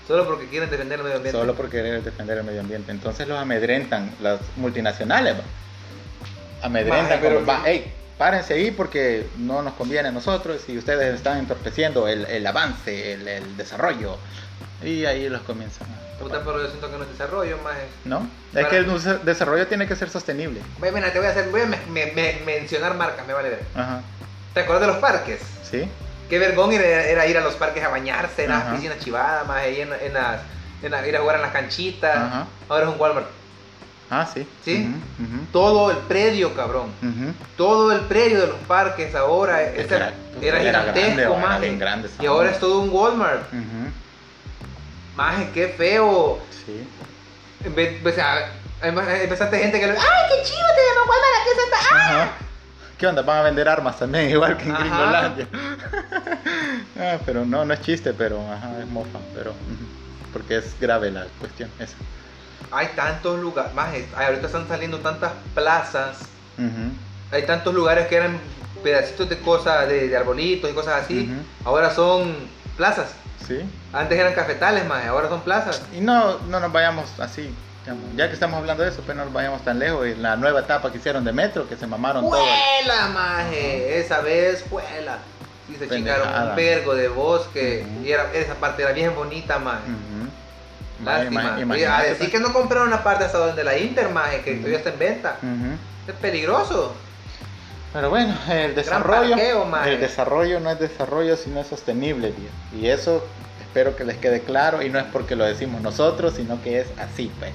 [0.08, 1.40] Solo porque quieren defender el medio ambiente.
[1.40, 2.92] solo por querer defender el medio ambiente.
[2.92, 5.36] Entonces los amedrentan, las multinacionales,
[6.62, 10.78] amedrentan, Maje, pero- como, va, hey, párense ahí porque no nos conviene a nosotros y
[10.78, 14.18] ustedes están entorpeciendo el, el avance, el, el desarrollo.
[14.84, 15.88] Y ahí los comienzan.
[16.20, 17.74] Puta, pero yo siento que no es desarrollo, más.
[18.06, 18.28] ¿No?
[18.54, 20.60] Es que el desarrollo tiene que ser sostenible.
[20.82, 23.62] Mira, te voy a hacer, voy a me- me- me- mencionar marcas, me vale ver.
[23.76, 24.02] Ajá.
[24.54, 25.42] ¿Te acuerdas de los parques?
[25.70, 25.88] ¿Sí?
[26.30, 28.74] Qué vergón era, era ir a los parques a bañarse, en las Ajá.
[28.76, 30.40] piscinas chivadas, más ahí en, en las,
[30.82, 32.16] en la- ir a jugar en las canchitas.
[32.16, 32.48] Ajá.
[32.70, 33.28] Ahora es un Walmart.
[34.10, 34.48] Ah, sí.
[34.64, 34.94] ¿Sí?
[35.52, 36.92] Todo el predio, cabrón.
[37.58, 42.26] Todo el predio de los parques ahora Es ese- que era- era, gigantesco, esa Y
[42.28, 43.42] ahora es todo un Walmart.
[45.16, 46.40] Maje, qué feo.
[46.66, 46.88] Sí.
[47.64, 49.94] En vez- O sea, hay más- hay bastante gente que le.
[49.94, 49.98] ¡Ay,
[50.30, 50.68] qué chivo!
[50.76, 51.78] Te llama Walmart, ¿a qué se está?
[51.92, 52.30] ¡Ah!
[53.04, 53.22] ¿Qué onda?
[53.22, 54.80] Van a vender armas también, igual que en Ajá.
[54.80, 55.48] Gringolandia.
[56.98, 59.54] ah, pero no, no es chiste, pero ajá, es mofa, pero
[60.32, 61.98] porque es grave la cuestión esa.
[62.72, 63.74] Hay tantos lugares.
[63.76, 66.20] Ay, ahorita están saliendo tantas plazas.
[67.30, 68.38] Hay tantos lugares que eran
[68.82, 71.30] pedacitos de cosas, de, de arbolitos y cosas así.
[71.66, 72.34] Ahora son
[72.78, 73.12] plazas.
[73.46, 73.70] Sí.
[73.92, 75.82] Antes eran cafetales, más, ahora son plazas.
[75.94, 77.54] Y no, no nos vayamos así.
[78.16, 80.08] Ya que estamos hablando de eso, pues no nos vayamos tan lejos.
[80.08, 82.40] Y la nueva etapa que hicieron de metro, que se mamaron todo.
[82.40, 84.00] ¡Juela, maje!
[84.00, 85.18] Esa vez, juela.
[85.68, 87.86] Sí, se chingaron un vergo de bosque.
[88.04, 89.84] Y era, esa parte era bien bonita, maje.
[89.90, 91.06] Ujú.
[91.06, 91.60] Lástima.
[91.60, 92.30] Ima- Y a decir pues.
[92.32, 95.38] que no compraron una parte hasta donde la Inter, maje, que todavía está en venta.
[96.08, 96.96] Es peligroso.
[97.92, 102.54] Pero bueno, el desarrollo, parqueo, el desarrollo no es desarrollo, sino es sostenible, viejo.
[102.76, 103.24] Y eso
[103.60, 106.88] espero que les quede claro y no es porque lo decimos nosotros, sino que es
[106.98, 107.52] así, pues.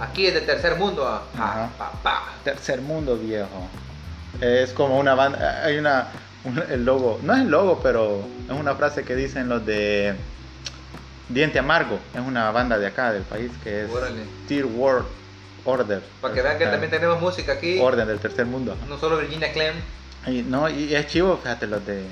[0.00, 1.06] Aquí es de tercer mundo.
[1.06, 1.70] ah, Ajá.
[2.44, 3.68] Tercer mundo, viejo.
[4.40, 6.08] Es como una banda, hay una,
[6.44, 10.14] un- el logo, no es el logo, pero es una frase que dicen los de
[11.28, 14.24] Diente Amargo, es una banda de acá del país que es Órale.
[14.46, 15.06] Tier World
[15.64, 16.02] Order.
[16.20, 17.78] Para que vean que también tenemos música aquí.
[17.80, 18.76] Orden del tercer mundo.
[18.88, 19.74] No solo Virginia Clem.
[20.26, 22.04] Y, no, y es chivo, fíjate, los de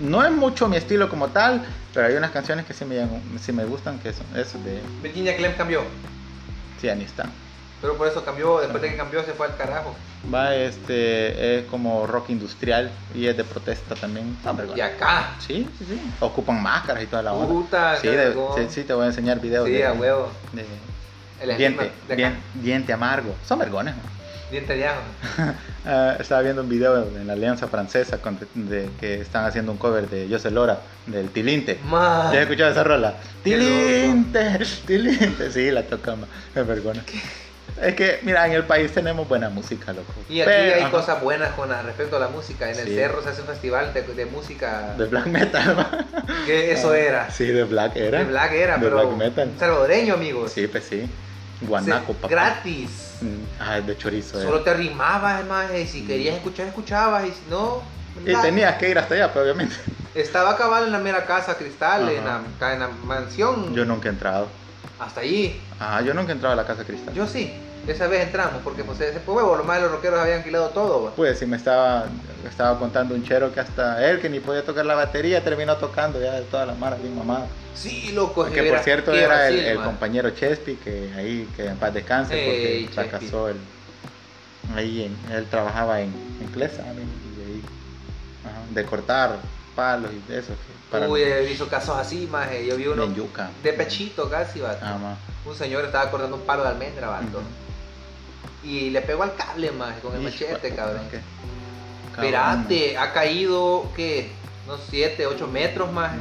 [0.00, 3.06] no es mucho mi estilo como tal, pero hay unas canciones que sí me,
[3.38, 5.82] sí me gustan, que son eso de Virginia Clem cambió.
[6.80, 7.26] Sí, ahí está.
[7.80, 9.94] Pero por eso cambió, después de que cambió se fue al carajo.
[10.32, 14.36] Va, este, es como rock industrial y es de protesta también.
[14.44, 14.86] Ah, Y vergüenza.
[14.86, 15.34] acá.
[15.38, 16.00] Sí, sí, sí.
[16.20, 17.46] Ocupan máscaras y toda la onda.
[17.46, 20.30] Puta, sí, de- sí, sí, te voy a enseñar videos Sí, de, a huevo.
[20.52, 20.64] de
[21.56, 22.16] diente, estigma de acá.
[22.16, 23.34] dien- diente amargo.
[23.46, 23.94] Son vergones.
[23.94, 24.15] ¿no?
[24.50, 25.00] Diente de ajo.
[25.84, 29.78] Ah, estaba viendo un video en la Alianza Francesa con- de, que están haciendo un
[29.78, 31.78] cover de José Lora, del Tilinte.
[31.84, 32.32] Más.
[32.32, 33.14] ¿Ya has escuchado esa rola?
[33.42, 35.50] Tilinte, Tilinte.
[35.50, 36.28] Sí, la tocamos.
[36.54, 37.02] Es vergüenza.
[37.82, 40.12] Es que, mira, en el país tenemos buena música, loco.
[40.28, 42.70] Y aquí Pero- hay ajá, cosas buenas con respecto a la música.
[42.70, 42.94] En el Sí.
[42.94, 44.94] cerro se hace un festival de, de música.
[44.96, 46.46] De black metal, ¿no?
[46.46, 47.30] que eso era.
[47.30, 48.18] Sí, de black era.
[48.20, 48.96] De black era, De pero.
[49.08, 49.50] black metal.
[49.58, 50.52] Salvadoreño, amigos.
[50.52, 51.08] Sí, pues sí.
[51.60, 52.28] Guanaco, papá.
[52.28, 52.90] Gratis.
[53.20, 54.40] Mm, Ah, de chorizo.
[54.40, 54.64] Solo era.
[54.64, 57.82] te arrimabas, más y si querías escuchar, escuchabas, y si no.
[58.24, 58.42] Y nada.
[58.42, 59.74] tenías que ir hasta allá, pues, obviamente.
[60.14, 62.12] Estaba cabal en la mera casa cristal, Ajá.
[62.12, 62.24] en
[62.60, 63.74] la, en la mansión.
[63.74, 64.48] Yo nunca he entrado.
[64.98, 65.60] Hasta allí.
[65.78, 67.12] Ah, yo nunca he entrado a la Casa Cristal.
[67.14, 67.52] Yo sí.
[67.86, 70.70] Esa vez entramos, porque pues ese pues, huevo, los más de los rockeros habían alquilado
[70.70, 71.04] todo.
[71.04, 71.10] va.
[71.12, 72.06] Pues sí me estaba,
[72.48, 76.20] estaba contando un chero que hasta él que ni podía tocar la batería terminó tocando
[76.20, 77.46] ya de toda la mara bien mamada.
[77.74, 78.44] Sí, loco.
[78.50, 79.86] Que por cierto era el, vacil, el man.
[79.86, 83.56] compañero Chespi que ahí que en paz descanse porque fracasó el,
[84.74, 87.62] ahí en- él trabajaba en, en Clesa y ahí
[88.44, 89.36] ajá, de cortar
[89.76, 90.52] palos y de eso
[90.90, 92.48] para Uy, he visto casos así, más.
[92.66, 93.50] Yo vi uno en yuca.
[93.62, 94.76] de pechito casi, va.
[94.80, 95.16] Ah.
[95.44, 97.42] Un señor estaba cortando un palo de almendra, vato.
[98.66, 101.02] Y le pegó al cable, más, con el machete, cabrón.
[102.12, 104.30] Espérate, ha caído, ¿qué?
[104.66, 106.12] Unos 7, 8 metros más.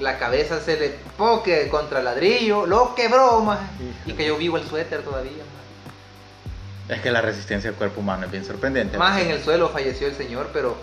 [0.00, 3.58] La cabeza se le poque contra el ladrillo, lo quebró, más.
[4.06, 6.96] Y cayó vivo el suéter todavía, más.
[6.96, 8.96] Es que la resistencia del cuerpo humano es bien sorprendente.
[8.96, 10.76] Más en el suelo falleció el señor, pero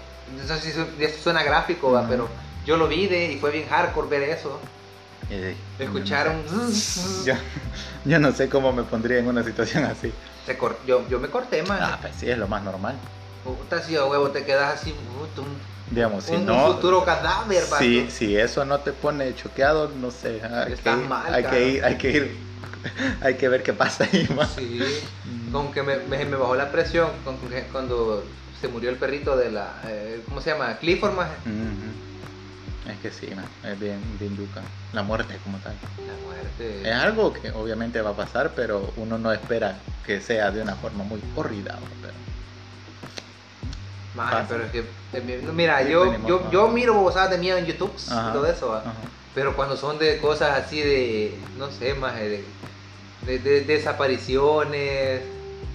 [0.43, 2.27] eso sí su- eso suena gráfico, pero
[2.65, 4.59] yo lo vi de, y fue bien hardcore ver eso.
[5.29, 6.71] Ey, Escuchar un...
[7.25, 7.33] Yo,
[8.03, 10.13] yo no sé cómo me pondría en una situación así.
[10.45, 11.81] Se cor- yo, yo me corté, más.
[11.81, 12.99] Ah, pues sí, es lo más normal.
[13.43, 17.63] Puta, si a huevo te quedas así, puta, un, Digamos, si un no, futuro cadáver,
[17.69, 17.87] vato.
[17.87, 20.41] si, si eso no te pone choqueado, no sé.
[20.43, 21.51] Hay, Estás que, mal, hay cabrón.
[21.51, 22.47] que ir, hay que ir,
[23.21, 24.55] hay que ver qué pasa ahí, más.
[24.55, 25.09] Sí,
[25.51, 29.35] con que me, me, me bajó la presión con que cuando se murió el perrito
[29.35, 30.77] de la, eh, ¿cómo se llama?
[30.79, 31.29] Clifford, más.
[32.87, 34.63] Es que sí, man, es bien, bien yuca.
[34.91, 35.79] La muerte como tal.
[36.07, 36.81] La muerte.
[36.89, 40.75] Es algo que obviamente va a pasar, pero uno no espera que sea de una
[40.75, 41.79] forma muy horrida.
[42.01, 42.13] Pero...
[44.13, 44.47] Maje, pasa.
[44.49, 44.79] pero es que,
[45.13, 48.45] eh, mira, Sí, yo, yo, yo miro bobadas de miedo en YouTube Ajá, y todo
[48.45, 48.93] eso, ajá.
[49.33, 52.53] pero cuando son de cosas así de, no sé, más de,
[53.25, 55.23] de- de desapariciones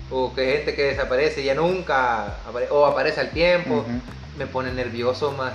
[0.08, 3.84] o que gente que desaparece ya nunca apare- o aparece al tiempo,
[4.38, 5.52] me pone nervioso, más,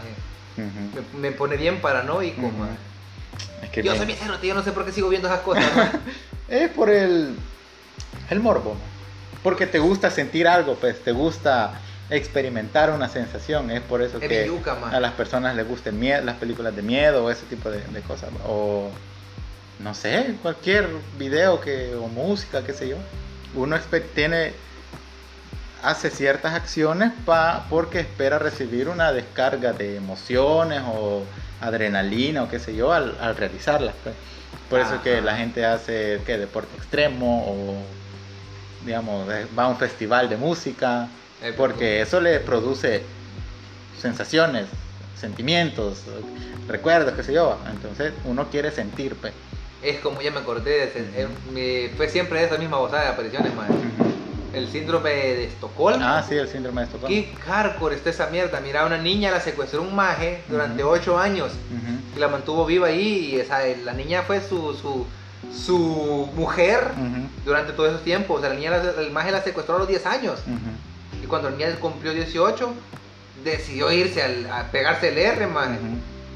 [0.58, 1.02] ujú.
[1.14, 2.58] me, me pone bien paranoico, Ujú.
[2.58, 2.78] maje.
[3.64, 5.42] Es que Yo bien- soy bien cerote, yo no sé por qué sigo viendo esas
[5.42, 5.64] cosas.
[6.48, 7.36] Es por el,
[8.30, 8.78] el morbo.
[9.42, 13.72] Porque te gusta sentir algo, pues te gusta experimentar una sensación.
[13.72, 17.26] Es por eso Es que yuca, a las personas les gustan las películas de miedo
[17.26, 18.30] o ese tipo de, de cosas.
[18.48, 18.92] O
[19.80, 20.88] no sé, cualquier
[21.18, 22.98] video que, o música, qué sé yo.
[23.56, 23.76] Uno
[24.14, 24.54] tiene,
[25.86, 31.24] hace ciertas acciones pa, porque espera recibir una descarga de emociones o
[31.62, 33.94] adrenalina o qué sé yo al, al realizarlas.
[34.04, 34.16] pues.
[34.70, 35.26] Por eso que Ajá.
[35.26, 36.38] la gente hace ¿qué?
[36.38, 37.76] deporte extremo o
[38.84, 41.08] digamos va a un festival de música
[41.42, 43.04] Eh, porque eso le produce
[44.02, 44.66] sensaciones,
[45.20, 46.04] sentimientos,
[46.68, 47.58] recuerdos, qué sé yo.
[47.70, 49.34] Entonces uno quiere sentir, pues.
[49.84, 54.05] Es como ya me acordé, eh, fue siempre esa misma bozada de apariciones, maje.
[54.56, 56.00] El síndrome de Estocolmo.
[56.06, 57.08] Ah, sí, el síndrome de Estocolmo.
[57.14, 58.60] Qué hardcore está esa mierda.
[58.62, 60.94] Mira, una niña la secuestró un maje durante Ujú.
[60.94, 63.32] ocho años Ujú, y la mantuvo viva ahí.
[63.34, 65.06] Y esa, la niña fue su, su,
[65.54, 68.38] su mujer ujú, durante todos esos tiempos.
[68.38, 70.40] O sea, la niña, el maje la secuestró a los 10 años.
[71.22, 72.74] Y cuando la niña cumplió 18,
[73.44, 75.78] decidió irse al- a pegarse el R, maje.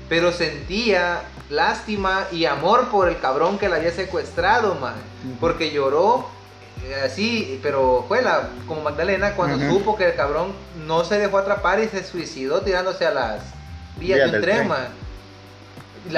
[0.10, 4.99] Pero sentía lástima y amor por el cabrón que la había secuestrado, maje.
[5.39, 6.27] Porque lloró
[7.05, 10.53] así, pero fue la, como Magdalena cuando supo que el cabrón
[10.87, 13.41] no se dejó atrapar y se suicidó tirándose a las
[13.97, 14.71] vías Vías de un del tren,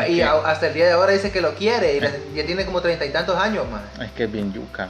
[0.10, 2.02] Y a- hasta el día de ahora dice que lo quiere y Eh.
[2.02, 4.06] la- ya tiene como treinta y tantos años, maje.
[4.06, 4.89] Es que es bien yuca.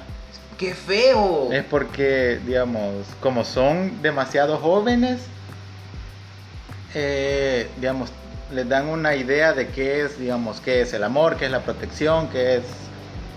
[0.57, 1.49] ¡Qué feo!
[1.51, 5.21] Es porque, digamos, como son demasiado jóvenes,
[6.93, 8.09] eh, digamos,
[8.51, 11.61] les dan una idea de qué es, digamos, qué es el amor, qué es la
[11.61, 12.63] protección, qué es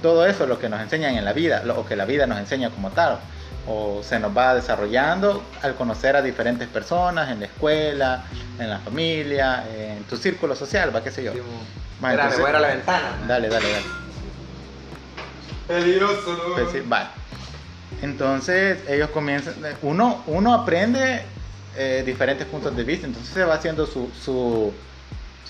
[0.04, 2.38] todo eso lo que nos enseñan en la vida, lo o que la vida nos
[2.38, 3.20] enseña como tal.
[3.66, 8.24] O se nos va desarrollando al conocer a diferentes personas en la escuela,
[8.58, 11.32] en la familia, en tu círculo social, va, qué sé yo.
[12.02, 13.08] Ma, Espera, me entonces- voy a ir a la ventana.
[13.26, 13.84] Dale, dale, dale.
[15.66, 16.54] Peligroso, ¿no?
[16.54, 17.06] Pues sí, vale.
[18.02, 21.22] Entonces ellos comienzan, uno, uno aprende
[21.78, 24.74] eh, diferentes puntos de vista, entonces se va haciendo su, su-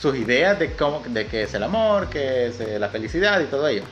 [0.00, 3.46] sus ideas de cómo, de qué es el amor, qué es eh, la felicidad y
[3.46, 3.82] todo ello.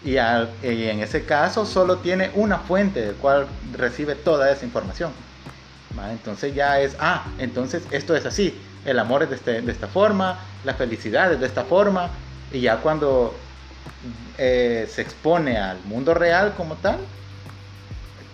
[0.00, 5.14] Y, en ese caso solo tiene una fuente del cual recibe toda esa información.
[6.10, 9.88] Entonces ya es, ah, entonces esto es así, el amor es de, este- de esta
[9.88, 12.12] forma, la felicidad es de esta forma,
[12.50, 13.48] y ya cuando
[14.38, 17.08] eh, se expone al mundo real como tal,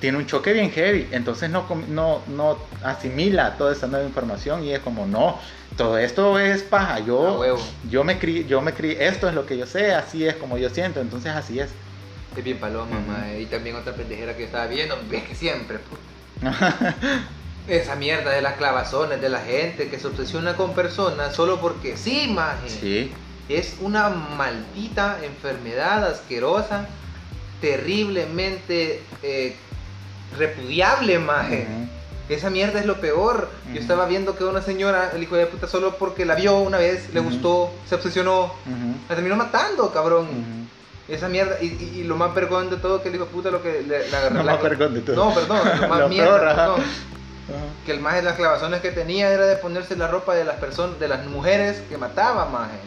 [0.04, 4.74] tiene un choque bien heavy, entonces no, no, no asimila toda esa nueva información y
[4.74, 5.38] es como, no,
[5.78, 7.42] todo esto es paja, yo,
[7.88, 10.68] yo me crié, yo me esto es lo que yo sé, así es como yo
[10.68, 11.70] siento, entonces así es.
[12.36, 13.40] Es bien paloma, mae.
[13.40, 16.50] Y también otra pendejera que yo estaba viendo, es que siempre, puta.
[17.66, 21.96] Esa mierda de las clavazones de la gente que se obsesiona con personas solo porque
[21.96, 22.68] sí, maje.
[22.68, 23.10] sí,
[23.48, 26.88] Es una maldita enfermedad asquerosa,
[27.62, 29.56] terriblemente eh,
[30.38, 31.66] repudiable, maje.
[32.28, 33.50] Esa mierda es lo peor.
[33.72, 36.78] Yo estaba viendo que una señora, el hijo de puta, solo porque la vio una
[36.78, 38.52] vez, le gustó, se obsesionó,
[39.08, 40.26] la terminó matando, cabrón.
[41.06, 43.50] Esa mierda, y, y- y lo más vergón de todo que el hijo de puta
[43.50, 44.36] lo que le, agarró.
[44.36, 45.16] Lo la- más vergón de todo.
[45.16, 46.80] No, perdón, lo más Lo mierda, peor, perdón.
[47.84, 50.56] Que el maje de las clavazones que tenía era de ponerse la ropa de las
[50.56, 52.78] personas, de las mujeres que mataba, maje.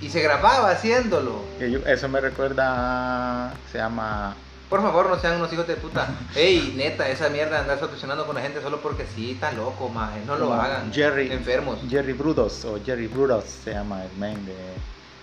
[0.00, 1.42] Y se grababa haciéndolo.
[1.86, 4.34] Eso me recuerda, se llama
[4.74, 6.08] Por favor, no sean unos hijos de puta.
[6.34, 9.88] Ey, neta, esa mierda de andarse obsesionando con la gente solo porque sí, está loco,
[9.88, 10.22] maje.
[10.26, 10.92] No lo hagan.
[10.92, 11.30] Jerry.
[11.30, 11.78] Enfermos.
[11.88, 14.56] Jerry Brudos o Jerry Brudos se llama el men de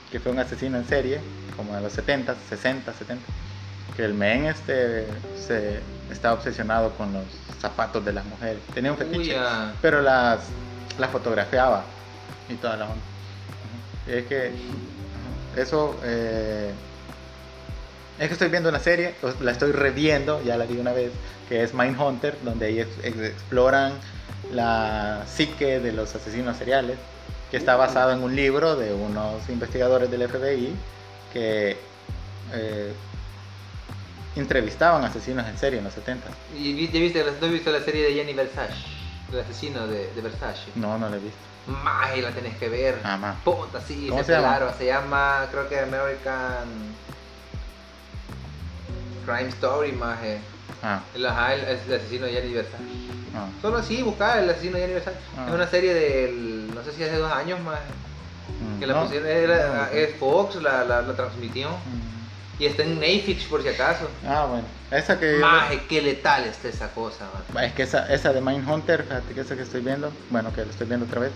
[0.09, 1.19] que fue un asesino en serie
[1.57, 3.25] como de los 70, 60, 70.
[3.93, 7.25] Que el men este se estaba obsesionado con los
[7.59, 8.61] zapatos de las mujeres.
[8.73, 9.35] Tenía un fetiche,
[9.81, 10.45] pero las
[10.97, 11.83] las fotografiaba
[12.47, 13.03] y toda la onda.
[14.07, 14.53] Es que
[15.57, 16.71] eso eh,
[18.21, 21.11] es que estoy viendo una serie, la estoy reviendo, ya la vi una vez,
[21.49, 23.93] que es Mindhunter, donde ex- exploran
[24.51, 26.97] la psique de los asesinos seriales,
[27.49, 30.73] que está basado en un libro de unos investigadores del FBI
[31.33, 31.77] que
[32.53, 32.93] eh,
[34.35, 36.27] entrevistaban asesinos en serie en los 70.
[36.55, 38.73] ¿Y vi- ya viste, ¿no has visto la serie de Jenny Versace?
[39.33, 40.71] El asesino de, de Versace.
[40.75, 41.39] No, no lo he visto.
[41.67, 42.99] Maje, la tenés que ver.
[43.03, 43.35] Ah, ma.
[43.43, 44.47] Puta, sí, ¿Cómo se, se llama?
[44.47, 44.77] pelaron.
[44.77, 46.67] Se llama, creo que American
[49.25, 50.39] Crime Story, maje.
[50.83, 52.83] Ah, El, ajá, el, el asesino de Jenny Versace.
[53.35, 55.17] ah, Solo así, buscar el asesino de Jenny Versace.
[55.37, 55.45] Ah.
[55.47, 57.81] Es una serie del, no sé si hace dos años, maje.
[58.75, 61.69] mm, Que la no, pusieron, era- no, es Fox, la, la, la transmitió.
[61.69, 62.11] mm.
[62.59, 64.07] Y está en Netflix por si acaso.
[64.27, 64.65] Ah, bueno.
[64.91, 65.37] Esa que...
[65.39, 67.67] Maje, qué letal está esa cosa, maje.
[67.67, 70.69] Es que esa, esa de Mindhunter, fíjate que esa que estoy viendo, bueno, que la
[70.69, 71.31] estoy viendo otra vez,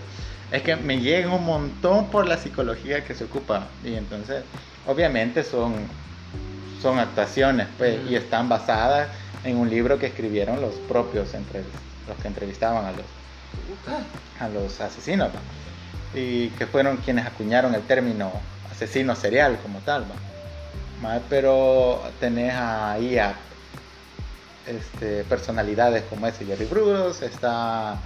[0.52, 3.66] es que me llega un montón por la psicología que se ocupa.
[3.82, 4.44] Y entonces,
[4.86, 5.74] obviamente son,
[6.86, 8.08] son actuaciones, pues, Mm.
[8.12, 9.08] y están basadas
[9.42, 11.64] en un libro que escribieron los propios, entre,
[12.06, 13.06] los que entrevistaban a los,
[14.38, 15.40] a los asesinos, ¿va?
[16.16, 18.30] y que fueron quienes acuñaron el término
[18.70, 20.04] asesino serial como tal.
[21.28, 23.34] Pero tenés ahí a
[24.68, 27.96] este, personalidades como ese Jerry Bruce, está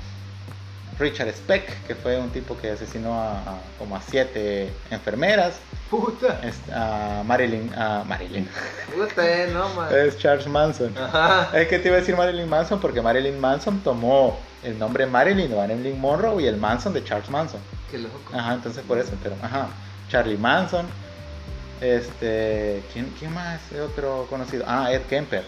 [0.99, 5.53] Richard Speck, que fue un tipo que asesinó a, a como a siete enfermeras,
[5.91, 6.41] Puta.
[6.45, 8.49] es- a Marilyn, a Marilyn,
[8.95, 10.97] Puta, eh, no, es Charles Manson.
[10.97, 11.51] Ajá.
[11.59, 15.51] Es que te iba a decir Marilyn Manson porque Marilyn Manson tomó el nombre Marilyn
[15.51, 17.61] de Marilyn Monroe y el Manson de Charles Manson.
[17.91, 18.33] Qué loco.
[18.33, 19.69] Ajá, entonces por eso, pero ajá.
[20.09, 20.87] Charlie Manson.
[21.81, 24.65] Este, ¿quién, quién más es otro conocido?
[24.67, 25.45] Ah, Ed Kemper.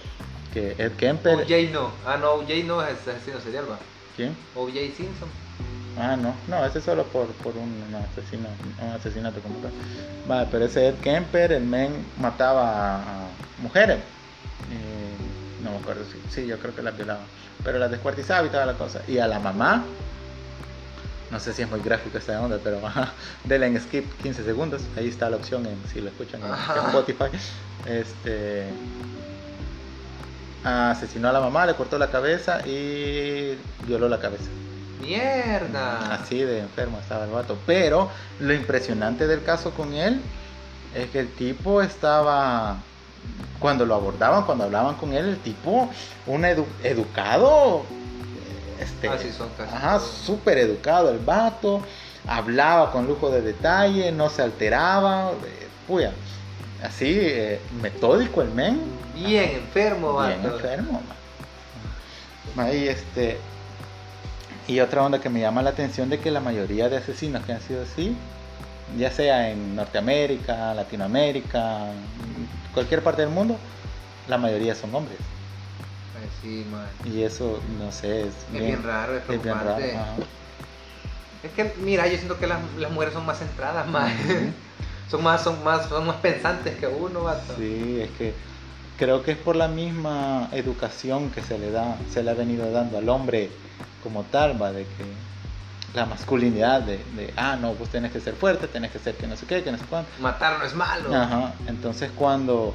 [0.53, 1.35] Que Ed Kemper.
[1.37, 1.91] OJ no.
[2.07, 3.79] Ah, no, OJ no es asesino serial, va.
[4.17, 4.37] ¿Quién?
[4.55, 5.29] OJ Simpson.
[5.99, 8.49] Ah, no, no, ese es solo por, por un, un asesino,
[8.81, 9.73] un asesinato como tal.
[10.27, 13.29] Vale, pero ese Ed Kemper, el men mataba a,
[13.59, 13.99] mujeres.
[14.71, 17.25] Y no me acuerdo si, sí, yo creo que las violaba.
[17.63, 19.03] Pero las descuartizaba y toda la cosa.
[19.07, 19.85] Y a la mamá,
[21.31, 23.13] no sé si es muy gráfico esta onda, pero ajá,
[23.45, 24.83] denle en skip 15 segundos.
[24.97, 27.37] Ahí está la opción en, si lo escuchan en Spotify.
[27.87, 28.71] Este
[30.65, 34.49] asesinó a la mamá, le cortó la cabeza y violó la cabeza.
[35.03, 36.15] Mierda.
[36.15, 37.59] Así de enfermo estaba el vato.
[37.67, 40.21] Pero lo impresionante del caso con él
[40.95, 42.77] es que el tipo estaba.
[43.59, 45.89] Cuando lo abordaban, cuando hablaban con él, el tipo,
[46.27, 47.85] un edu- educado.
[48.81, 51.81] Este, Así son casi Ajá, súper educado el vato.
[52.27, 55.31] Hablaba con lujo de detalle, no se alteraba.
[55.47, 56.13] eh, puya,
[56.83, 58.81] así, eh, metódico el men.
[59.15, 60.57] Bien enfermo, Bien vato.
[60.57, 61.01] enfermo,
[62.57, 62.67] man.
[62.67, 63.39] Ahí, este.
[64.69, 67.53] Y otra onda que me llama la atención de que la mayoría de asesinos que
[67.53, 68.17] han sido así,
[68.97, 71.87] ya sea en Norteamérica, Latinoamérica,
[72.73, 73.57] cualquier parte del mundo,
[74.29, 75.19] la mayoría son hombres.
[76.21, 76.67] Ay, sí.
[77.11, 79.77] Y eso, no sé, es, Es bien raro, es es bien raro.
[79.77, 79.97] preocupante.
[79.97, 80.15] ajá.
[81.43, 84.13] Es que, mira, yo siento que las, las mujeres son más centradas, más.
[85.11, 87.55] Son más, son más, son más pensantes que uno, vato.
[87.59, 88.33] Sí, es que
[88.97, 92.73] creo que es por la misma educación que se le da, se le ha venido
[92.73, 93.51] dando al hombre
[94.03, 95.05] como tal, va, de que
[95.95, 99.27] la masculinidad de, de, ah, no, vos tenés que ser fuerte, tenés que ser que
[99.27, 100.11] no sé qué, que no sé cuánto.
[100.21, 101.15] Matar no es malo.
[101.15, 102.75] Ajá, entonces cuando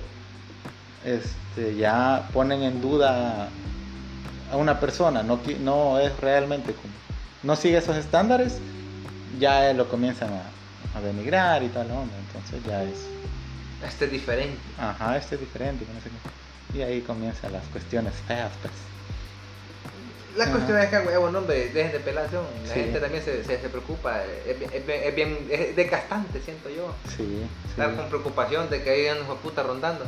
[1.04, 3.50] este, ya ponen en duda
[4.52, 6.94] a una persona, no, no es realmente como,
[7.44, 8.60] no sigue esos estándares,
[9.40, 13.00] ya lo comienzan a, a denigrar y tal onda, entonces ya es,
[13.86, 14.60] Este es diferente.
[14.80, 16.10] ajá, este es diferente, no sé
[16.72, 16.78] qué.
[16.80, 18.74] y ahí comienzan las cuestiones feas, pues.
[20.38, 20.54] La Ajá.
[20.54, 22.46] cuestión es que, huevo, no, hombre, dejen de pelación.
[22.68, 22.80] La Sí.
[22.82, 24.22] gente también se, se, se preocupa.
[24.48, 26.94] Es, bien- es, bien- es bien es desgastante, siento yo.
[27.16, 27.96] Sí, Estar sí.
[27.96, 30.06] con preocupación de que hay unos puta rondando.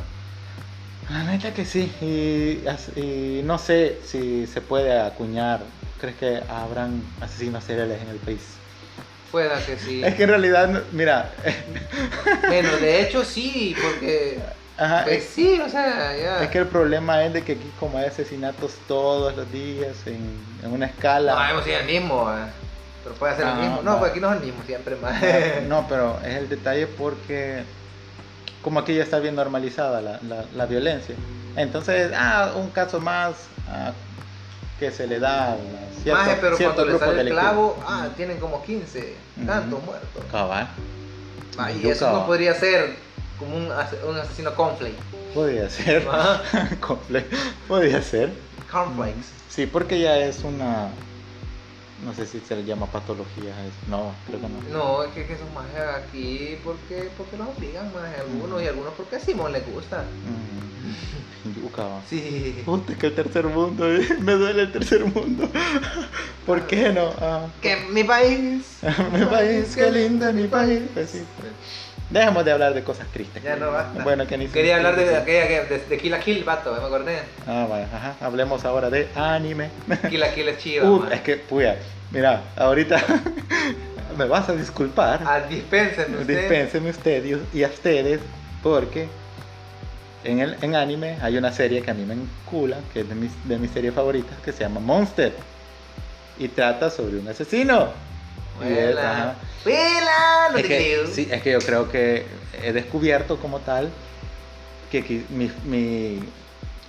[1.10, 5.62] La neta que sí, y, y no sé si se puede acuñar,
[6.00, 8.44] ¿crees que habrán asesinos seriales en el país?
[9.32, 10.02] Pueda que sí.
[10.04, 11.32] Es que en realidad, mira,
[12.46, 14.38] Bueno, de hecho sí, porque.
[14.80, 16.42] Ajá, Pues es, sí, o sea, ya.
[16.42, 20.20] es que el problema es de que aquí como hay asesinatos todos los días en,
[20.62, 21.34] en una escala...
[21.34, 22.46] No, hemos sido el mismo, eh.
[23.04, 23.82] pero puede ser el mismo.
[23.82, 25.14] No, pues aquí no es el mismo siempre más.
[25.68, 27.62] No, pero es el detalle porque
[28.62, 31.14] como aquí ya está bien normalizada la, la- la violencia.
[31.56, 33.34] Entonces, ah, un caso más
[33.68, 33.92] ah,
[34.78, 35.56] que se le da a
[36.02, 39.46] cierto, Maje, pero cierto cuando le grupo sale el clavo, ah, tienen como 15, Ujú.
[39.46, 40.24] tantos muertos.
[40.30, 40.68] Cabal.
[41.58, 42.96] Ah, y eso no podría ser
[43.40, 44.94] como un, as- un asesino cornflake.
[45.34, 46.06] Podría ser.
[46.08, 46.42] Ajá.
[46.80, 47.26] Comple-
[47.66, 48.32] Podría ser.
[48.70, 49.26] Cornflakes.
[49.48, 50.90] Sí, porque ya es una...
[52.04, 53.50] No sé si se le llama patología.
[53.66, 54.60] es- No, creo que no.
[54.78, 58.94] No, es que, que esos majes aquí, porque, porque los obligan más algunos y algunos
[58.94, 60.04] porque a Simón le gusta.
[60.04, 62.00] Mm, yuca.
[62.08, 62.62] Sí.
[62.64, 65.48] Puta, que el tercer mundo, eh, me duele el tercer mundo.
[66.46, 67.12] ¿Por qué no?
[67.20, 68.78] Ah, Que mi país.
[69.12, 70.82] mi país, qué lindo mi país.
[70.94, 71.22] Pues sí.
[72.10, 73.42] Dejemos de hablar de cosas tristes.
[73.42, 74.02] Ya no basta.
[74.02, 76.78] Bueno, que ni Quería hablar de aquella que de, de Kill la Kill, vato, me
[76.84, 77.18] acordé.
[77.46, 78.16] Ah, vaya, ajá.
[78.20, 79.70] Hablemos ahora de anime.
[80.08, 81.76] Kill la Kill es chiva, Uh, es que, puya,
[82.10, 83.00] mira, ahorita
[84.18, 85.20] me vas a disculpar.
[85.24, 86.36] Ah, dispénsenme usted.
[86.40, 88.20] Dispénseme usted y- y a ustedes,
[88.62, 89.06] porque
[90.24, 93.14] en, el, en anime hay una serie que a mí me encula, que es de
[93.14, 95.32] mis, de mis series favoritas, que se llama Monster.
[96.38, 98.09] Y trata sobre un asesino.
[98.62, 98.94] Es-
[100.52, 101.06] no Es te que, creo.
[101.06, 102.26] sí, es que yo creo que
[102.62, 103.90] he descubierto como tal
[104.90, 106.28] que qui- mi, mi-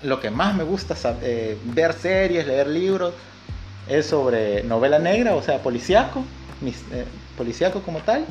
[0.02, 3.14] lo que más me gusta sab- eh, ver series, leer libros,
[3.88, 6.26] es sobre novela negra, o sea, policíaco,
[6.62, 7.06] mis- eh,
[7.38, 8.26] policíaco como tal,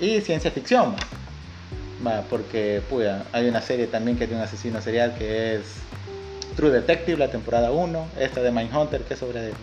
[0.00, 0.96] y ciencia ficción.
[2.06, 5.76] Va, porque puya, hay una serie también que tiene un asesino serial que es
[6.56, 9.54] True Detective, la temporada 1, esta de Mindhunter que es sobre, eh,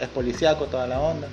[0.00, 1.28] es policíaco toda la onda.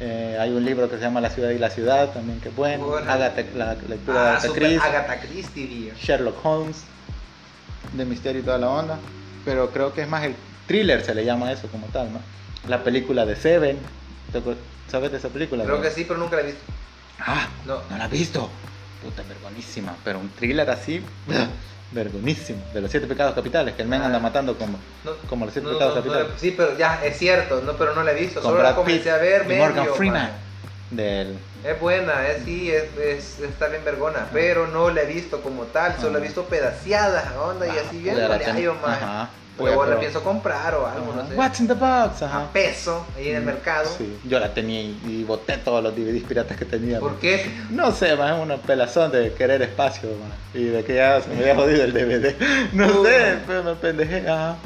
[0.00, 2.84] Eh, hay un libro que se llama La ciudad y la ciudad también que bueno.
[2.86, 3.10] Bueno.
[3.10, 4.88] Agatha- la lectura de Ah, Agatha super Christie.
[4.88, 5.92] Agatha Christie.
[5.98, 6.82] Sherlock Holmes,
[7.92, 8.98] de misterio y toda la onda.
[9.44, 10.34] Pero creo que es más el
[10.66, 12.20] thriller, se le llama eso como tal, ¿no?
[12.68, 13.78] La película de Seven.
[14.32, 14.56] ¿te acuer-
[14.90, 15.64] ¿Sabes de esa película?
[15.64, 16.60] Creo que sí, pero nunca la he visto.
[17.20, 17.80] Ah, No.
[17.88, 18.50] no la has visto.
[19.02, 19.96] Puta, vergonísima.
[20.04, 21.00] Pero un thriller así,
[21.92, 22.62] vergonísimo.
[22.72, 24.06] De los siete pecados capitales, que el men Ah.
[24.06, 26.28] anda matando como, No, como los siete no, pecados no, capitales.
[26.40, 28.40] sí, pero ya, es cierto, no, pero no la he visto.
[28.40, 30.30] Con Solo la comencé Pitt a ver y medio, Morgan Freeman.
[30.90, 35.42] Del, Es buena, es, sí, es, es- está bien vergona, pero no la he visto
[35.42, 36.24] como tal, solo he Ah.
[36.24, 38.54] visto pedaciadas, onda, y así bien, vale, ten-
[39.58, 41.22] Luego Pero- la pienso comprar o algo, Ajá.
[41.22, 41.34] no sé.
[41.34, 42.22] What's in the box?
[42.22, 42.42] Ajá.
[42.44, 43.88] A peso, ahí en el Mm, mercado.
[43.96, 47.00] Sí, yo la tenía y, y boté todos los DVDs piratas que tenía.
[47.00, 47.20] ¿Por man.
[47.20, 47.50] qué?
[47.70, 50.30] No sé, más es una pelazón de querer espacio, man.
[50.52, 52.36] Y de que ya se me había jodido el DVD.
[52.72, 53.04] No Uh.
[53.06, 54.28] sé, pero me pendejé.
[54.28, 54.56] Ajá.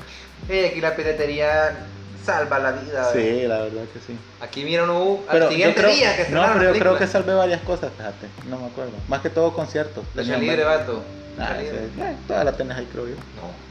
[0.49, 1.77] Eh, aquí la piratería
[2.25, 3.13] salva la vida.
[3.13, 4.19] Sí, la verdad que sí.
[4.41, 7.35] Aquí uno Pero al siguiente creo, día que no, estrenaron pero yo creo que salvé
[7.35, 8.27] varias cosas, fíjate.
[8.49, 8.93] No me acuerdo.
[9.09, 10.05] Más que todo conciertos.
[10.17, 11.03] Tenían libre, vato.
[11.39, 11.79] Ah, libre.
[11.95, 13.15] sí, eh, todas las tenés ahí, creo yo.
[13.15, 13.70] No.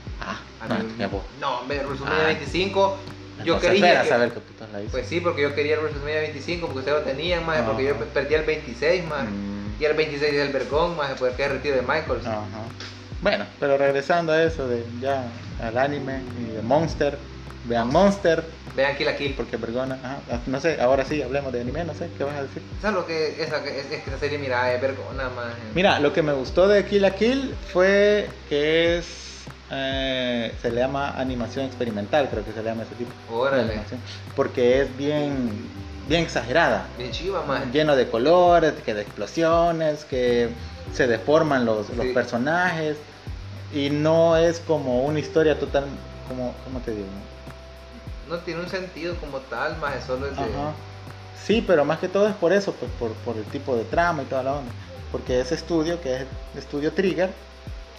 [0.62, 0.84] Ah, A no, mí-
[1.44, 2.28] hombre, WrestleMania Ah.
[2.28, 2.98] 25.
[3.46, 4.02] Yo quería.
[4.02, 4.92] que- saber qué putas la hizo.
[4.92, 7.96] Pues sí, porque yo quería el WrestleMania 25 porque ustedes lo tenían, más porque yo
[7.96, 8.04] Ajá.
[8.14, 9.24] perdí el 26, más.
[9.30, 9.82] Mm.
[9.82, 12.26] Y el 26 es el Vergón, más porque es el retiro de Michaels.
[12.26, 12.42] Ajá.
[13.22, 15.24] Bueno, pero regresando a eso de ya
[15.64, 17.18] al anime y de Monster,
[17.66, 18.44] vean Monster,
[18.76, 19.34] Vean Kill la Kill.
[19.36, 22.44] porque vergona, ajá, no sé, ahora sí hablemos de anime, no sé, ¿qué vas a
[22.44, 22.62] decir?
[22.82, 25.54] ¿Sabes lo que esa, es, es que esa serie, mira, es vergona, más.
[25.74, 29.06] Mira, lo que me gustó de Kill la Kill fue que es
[29.72, 33.12] eh, se le llama animación experimental, creo que se le llama ese tipo.
[33.12, 33.64] de Órale.
[33.64, 34.00] animación,
[34.36, 35.70] porque es bien,
[36.08, 36.86] bien exagerada.
[36.98, 37.66] Bien chiva, maje.
[37.72, 40.50] lleno de colores, que de explosiones, que
[40.94, 42.98] se deforman los, los personajes
[43.74, 45.86] y no es como una historia total,
[46.28, 47.08] como, ¿cómo te digo?
[48.28, 50.44] No tiene un sentido como tal, maje, solo es de...
[50.44, 50.74] Ajá.
[51.44, 54.24] Sí, pero más que todo es por eso, pues por, por el tipo de trama
[54.24, 54.72] y toda la onda.
[55.12, 56.22] Porque ese estudio, que es
[56.54, 57.30] el estudio Trigger,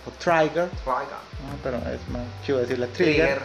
[0.06, 1.29] o Trigger, Trigger.
[1.48, 1.56] ¿No?
[1.62, 3.42] pero es más chido decirle Trigger, Trigger.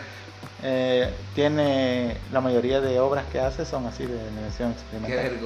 [0.64, 5.40] eh, tiene la mayoría de obras que hace son así de animación Qué experimental.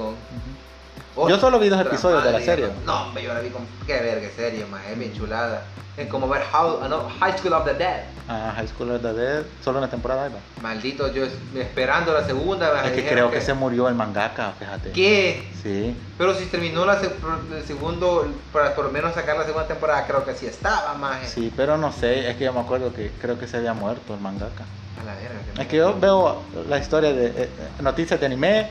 [1.16, 2.70] Yo solo vi dos episodios de la madre, serie.
[2.86, 3.66] No, hombre, yo la vi con...
[3.86, 5.64] Qué verga serie, maje, es bien chulada.
[5.98, 8.04] Es como ver How, ah, no, High School of the Dead.
[8.30, 10.30] Ah, High School of the Dead, solo una temporada.
[10.62, 12.86] Maldito, yo es- esperando la segunda.
[12.86, 14.92] Es que creo que se murió el mangaka, fíjate.
[14.92, 15.52] ¿Qué?
[15.62, 15.98] Sí.
[16.18, 17.12] Pero si terminó la se-
[17.54, 21.28] el segundo, para por lo menos sacar la segunda temporada, creo que sí estaba, maje.
[21.28, 24.14] Sí, pero no sé, es que yo me acuerdo que creo que se había muerto
[24.14, 24.64] el mangaka.
[25.02, 25.40] A la verga.
[25.56, 27.50] que Es que yo veo la historia de eh, eh,
[27.82, 28.70] noticias de anime,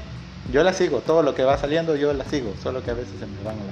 [0.50, 3.18] yo la sigo, todo lo que va saliendo yo la sigo, solo que a veces
[3.18, 3.62] se me van la...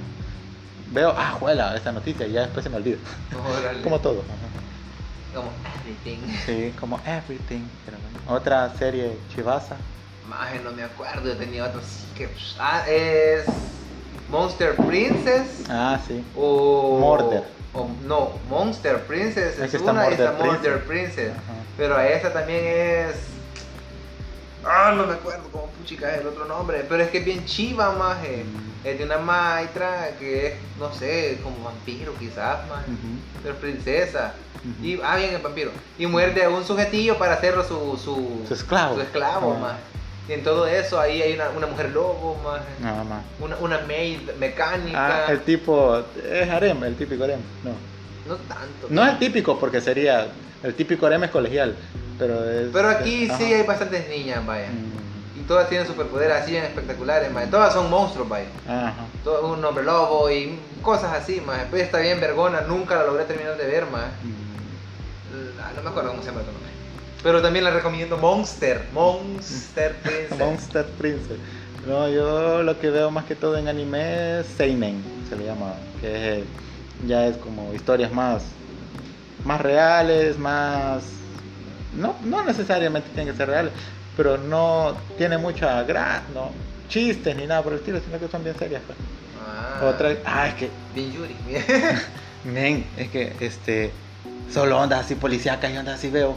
[0.91, 2.97] Veo, ah, juela, esta noticia y ya después se me olvida.
[3.83, 4.21] Como todo.
[4.21, 5.35] ajá.
[5.35, 5.51] Como
[5.83, 6.19] everything.
[6.45, 7.61] Sí, como everything.
[7.85, 7.97] pero.
[8.35, 9.75] Otra serie chivasa.
[10.27, 12.29] Maje, no me acuerdo, yo tenía otro sí que...
[12.59, 13.45] Ah, es...
[14.29, 16.23] Monster Princess Ah, sí.
[16.35, 16.97] o...
[16.99, 17.43] Murder.
[17.73, 21.31] o- no, Monster Princess Es es, que está una y Murder está Murder Princess.
[21.31, 21.53] Ajá.
[21.77, 23.15] Pero esa también es...
[24.69, 27.45] Ah, no me acuerdo cómo puchica es el otro nombre, pero es que es bien
[27.45, 28.43] chiva, maje.
[28.43, 28.87] Mm.
[28.87, 32.91] Es de una maitra que es, no sé, como vampiro quizás, maje.
[32.91, 33.41] Ujú.
[33.43, 34.33] Pero princesa.
[34.83, 35.71] Y, ah, bien, el vampiro.
[35.97, 38.95] Y muerde a un sujetillo para hacerlo su, su, Su esclavo.
[38.95, 39.59] su esclavo, Ah.
[39.59, 39.79] maje.
[40.29, 42.65] Y en todo eso, ahí hay una, una mujer lobo, maje.
[42.81, 43.23] Nada más.
[43.39, 45.27] Una, una maid mecánica.
[45.27, 47.39] Ah, el tipo, es harem, el típico harem.
[47.63, 47.71] No.
[48.27, 48.87] No tanto.
[48.89, 50.27] No es el típico, porque sería,
[50.63, 51.75] el típico harem es colegial.
[52.17, 52.69] Pero es...
[52.73, 53.37] Pero aquí ajá.
[53.37, 54.67] sí hay bastantes niñas, vaya.
[54.69, 57.47] Mm, Y todas tienen superpoderes así bien espectaculares, maje.
[57.47, 58.47] Todas son monstruos, vaya.
[58.67, 59.05] Ajá.
[59.23, 61.65] Todo, un hombre lobo y cosas así, maje.
[61.69, 63.85] Pero está bien vergona, nunca la logré terminar de ver.
[63.85, 65.57] Mm.
[65.57, 66.67] La- No me acuerdo cómo se llama el nombre.
[67.23, 68.85] Pero también la recomiendo Monster.
[68.93, 70.37] Monster Princess.
[70.39, 71.37] Monster Princess.
[71.85, 75.73] No, yo lo que veo más que todo en anime es Seinen, se le llama,
[76.01, 76.43] que es,
[77.07, 78.43] ya es como historias más,
[79.45, 81.03] más reales, más...
[81.97, 83.71] No, no necesariamente tienen que ser reales,
[84.15, 86.51] pero no tiene mucha gra, no,
[86.87, 88.81] chistes ni nada por el estilo, sino que son bien serias.
[88.85, 88.97] pues.
[89.45, 91.35] Ah, Otra, ah, es que, Bien Yuri.
[92.43, 93.91] men, es que este,
[94.51, 96.35] solo ondas así policíacas y ondas así veo,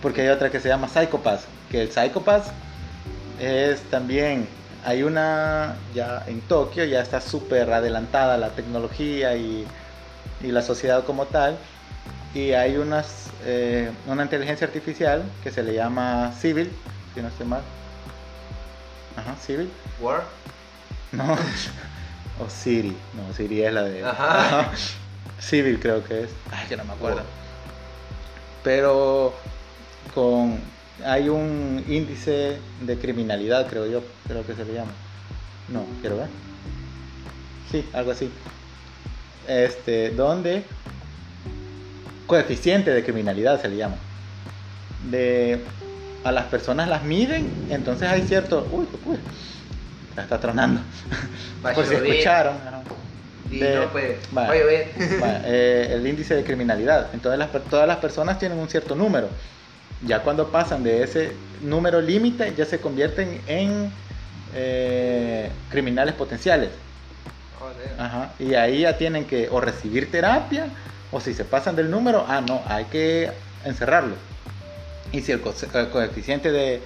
[0.00, 1.40] porque hay otra que se llama Psychopath,
[1.70, 2.46] que el Psychopath
[3.40, 4.48] es también,
[4.84, 9.66] hay una, ya en Tokio ya está súper adelantada la tecnología y,
[10.42, 11.58] y la sociedad como tal,
[12.34, 16.70] y hay unas, eh, una inteligencia artificial que se le llama Civil,
[17.14, 17.62] si no estoy mal.
[19.16, 19.70] Ajá, Civil.
[20.00, 20.24] War.
[21.12, 21.36] No.
[22.40, 22.96] O Siri.
[23.14, 24.04] No, Siri es la de.
[24.04, 24.60] Ajá.
[24.60, 24.70] Ajá.
[25.40, 26.30] Civil creo que es.
[26.52, 27.22] Ay, que no me acuerdo.
[28.62, 29.34] Pero
[30.14, 30.60] con
[31.04, 34.92] hay un índice de criminalidad, creo yo, creo que se le llama.
[35.68, 36.28] No, quiero ver.
[37.70, 38.30] Sí, algo así.
[39.46, 40.64] Este, donde
[42.28, 43.96] coeficiente de criminalidad se le llama.
[45.10, 45.60] De
[46.22, 49.18] a las personas las miden, entonces hay cierto, uy, pude.
[50.16, 50.80] Ya está tronando.
[51.64, 52.10] Va Por si llover.
[52.10, 52.56] escucharon.
[53.50, 54.16] Y De- no, pues.
[54.36, 54.42] Va.
[54.42, 54.92] Va a llover.
[55.22, 57.08] Va, eh, el índice de criminalidad.
[57.14, 59.28] Entonces las, todas las personas tienen un cierto número.
[60.06, 63.90] Ya cuando pasan de ese número límite, ya se convierten en
[64.54, 66.70] eh, criminales potenciales.
[67.98, 68.32] Ajá.
[68.38, 70.66] Y ahí ya tienen que o recibir terapia,
[71.10, 73.30] o si se pasan del número, ah, no, hay que
[73.64, 74.16] encerrarlo.
[75.12, 76.82] Y si el, co- el coeficiente de,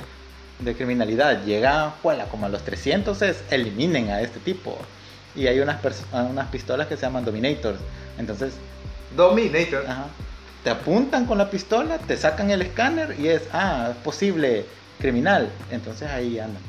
[0.61, 4.79] de criminalidad llega juela, como a los 300, es eliminen a este tipo.
[5.35, 5.79] Y hay unas,
[6.13, 7.81] ah, unas pistolas que se llaman Dominators.
[8.19, 8.55] Entonces,
[9.17, 9.85] Dominator.
[9.87, 10.07] ajá,
[10.63, 14.67] te apuntan con la pistola, te sacan el escáner y es, ah, es posible
[15.01, 15.51] criminal.
[15.71, 16.63] Entonces ahí andan.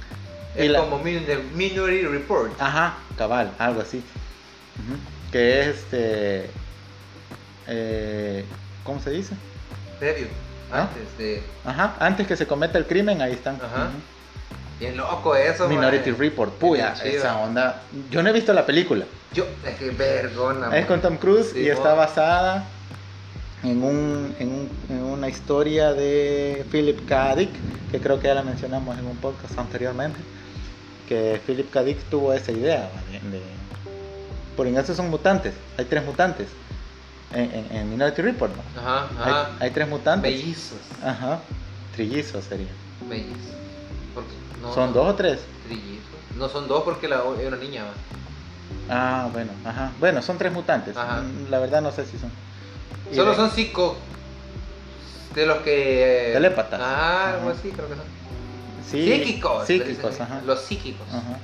[0.56, 2.52] Es la- como Minority Report.
[2.60, 3.98] Ajá, cabal, algo así.
[3.98, 4.98] Ujú.
[5.32, 6.50] Que es este.
[7.68, 8.46] Eh,
[8.84, 9.36] ¿Cómo se dice?
[10.00, 10.28] Previo.
[10.72, 10.82] ¿Ah?
[10.90, 11.44] Antes de.
[11.66, 13.56] Ajá, antes que se cometa el crimen, ahí están.
[13.56, 13.90] Ajá.
[14.80, 16.20] Bien loco eso, Minority mae.
[16.20, 17.82] Report, puya, esa onda.
[18.10, 19.06] Yo no he visto la película.
[19.34, 20.76] Yo, es que vergona.
[20.78, 22.66] Es con Tom Cruise Sí, y está basada
[23.64, 27.36] en, un, en, un- en una historia de Philip K.
[27.36, 27.52] Dick,
[27.92, 30.20] que creo que ya la mencionamos en un podcast anteriormente.
[31.08, 31.84] Que Philip K.
[31.84, 32.90] Dick tuvo esa idea.
[33.12, 33.44] de- de-
[34.58, 36.48] Por eso son mutantes, hay tres mutantes.
[37.34, 38.82] En, en- en Minority Report, ¿no?
[38.82, 39.50] Ajá, Hay, ajá.
[39.60, 40.32] hay tres mutantes.
[40.32, 40.78] Mellizos.
[41.04, 41.40] Ajá.
[41.96, 42.70] Trillizos serían.
[43.10, 43.38] Mellizos.
[44.62, 45.40] No, ¿Son no, dos o tres?
[45.66, 46.04] Trillizos.
[46.38, 47.84] No son dos porque la, es una niña.
[47.86, 47.94] va.
[48.90, 49.92] Ah, bueno, ajá.
[50.00, 50.96] Bueno, son tres mutantes.
[50.96, 51.22] Ajá.
[51.22, 52.32] Mm, La verdad no sé si son.
[53.14, 53.98] Solo de- son psico.
[55.36, 56.32] De los que.
[56.34, 56.80] Telépatas.
[56.84, 58.06] Ah, algo así creo que son.
[58.90, 59.66] Sí, psíquicos.
[59.66, 60.22] Psíquicos, dicen.
[60.24, 60.42] ajá.
[60.46, 61.08] Los psíquicos.
[61.10, 61.38] Ajá.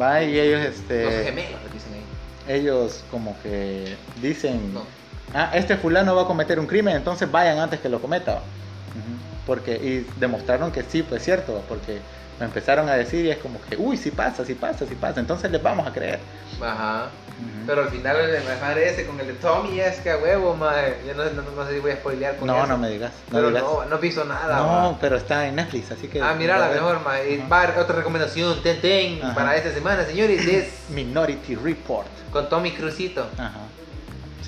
[0.00, 1.04] Va y ellos, este.
[1.04, 2.54] Los gemelos, dicen ahí.
[2.56, 4.82] ellos como que dicen, No.
[5.34, 8.40] Ah, este fulano va a cometer un crimen, entonces vayan antes que lo cometa.
[9.46, 11.98] Porque, y demostraron que sí, pues cierto, porque
[12.38, 15.18] lo empezaron a decir y es como que, uy, sí pasa, sí pasa, sí pasa,
[15.18, 16.20] entonces les vamos a creer.
[16.62, 17.08] Ajá.
[17.66, 20.54] Pero al final el de madre ese con el de Tommy es que a huevo,
[20.54, 20.98] madre.
[21.06, 22.66] Yo no, no, no sé si voy a spoilear con no, eso.
[22.66, 23.12] no me digas.
[23.30, 23.62] No, Pero digas.
[23.62, 24.98] no, no visto nada, No, ma.
[25.00, 26.20] pero está en Netflix, así que...
[26.20, 27.20] Ah, mira, la mejor, ma.
[27.22, 27.48] Y Ajá.
[27.48, 32.06] va, otra recomendación, ten, ten, para esta semana, señores, es Minority Report.
[32.30, 33.26] con Tommy Crucito.
[33.38, 33.60] Ajá.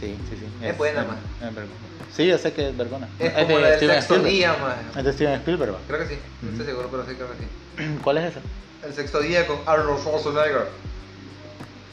[0.03, 0.47] Sí, sí, sí.
[0.67, 1.15] Es buena, es- ma.
[1.49, 1.77] es vergona.
[2.13, 3.09] Sí, yo sé que es vergona.
[3.21, 4.99] Es como la del Steven sexto día, ma.
[4.99, 5.75] Es de Steven Spielberg.
[5.87, 7.99] Creo que sí, no estoy seguro, pero sí creo que sí.
[8.03, 8.41] ¿Cuál es esa?
[8.85, 10.67] El sexto día con Arnold Schwarzenegger.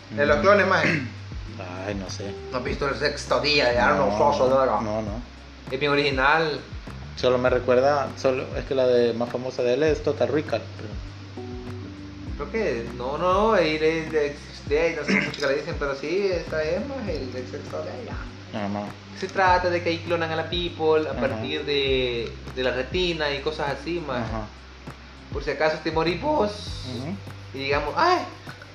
[0.10, 0.28] De Mm.
[0.28, 0.84] los clones, más.
[1.86, 2.34] Ay, no sé.
[2.51, 4.68] ¿No has visto el sexto día de Arnold No, Schwarzenegger?
[4.82, 5.22] No, no.
[5.70, 6.60] Es bien original.
[7.16, 10.62] Solo me recuerda, solo es que la de más famosa de él es Total Recall.
[12.40, 16.30] Creo que no, no, ahí le- le existe, no sé que la dicen, pero sí,
[16.32, 18.16] esta es más el sexto día.
[18.54, 18.86] pero- No, no.
[19.20, 21.20] Se trata de que ahí clonan a la people a Ajá.
[21.20, 24.20] partir de, de la retina y cosas así, más.
[24.22, 24.48] Ajá.
[25.34, 26.86] Por si acaso te morís vos
[27.54, 28.20] y digamos, ay,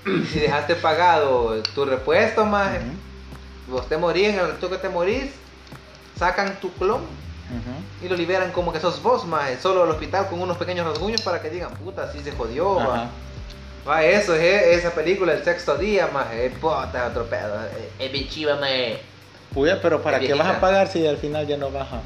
[0.30, 2.70] si dejaste pagado tu repuesto, más,
[3.70, 5.30] vos te morís, en el rato que te morís,
[6.18, 7.00] sacan tu clon
[8.02, 11.22] y lo liberan como que sos vos, más, solo al hospital con unos pequeños rasguños
[11.22, 12.78] para que digan, puta, así se jodió,
[13.86, 18.12] Va, eso es esa película, el sexto día, más, es puta, otro pedo, es- es
[18.12, 18.70] bien chiva, más.
[19.52, 22.00] Puya, pero ¿para qué vas a pagar si al final ya no vas a...?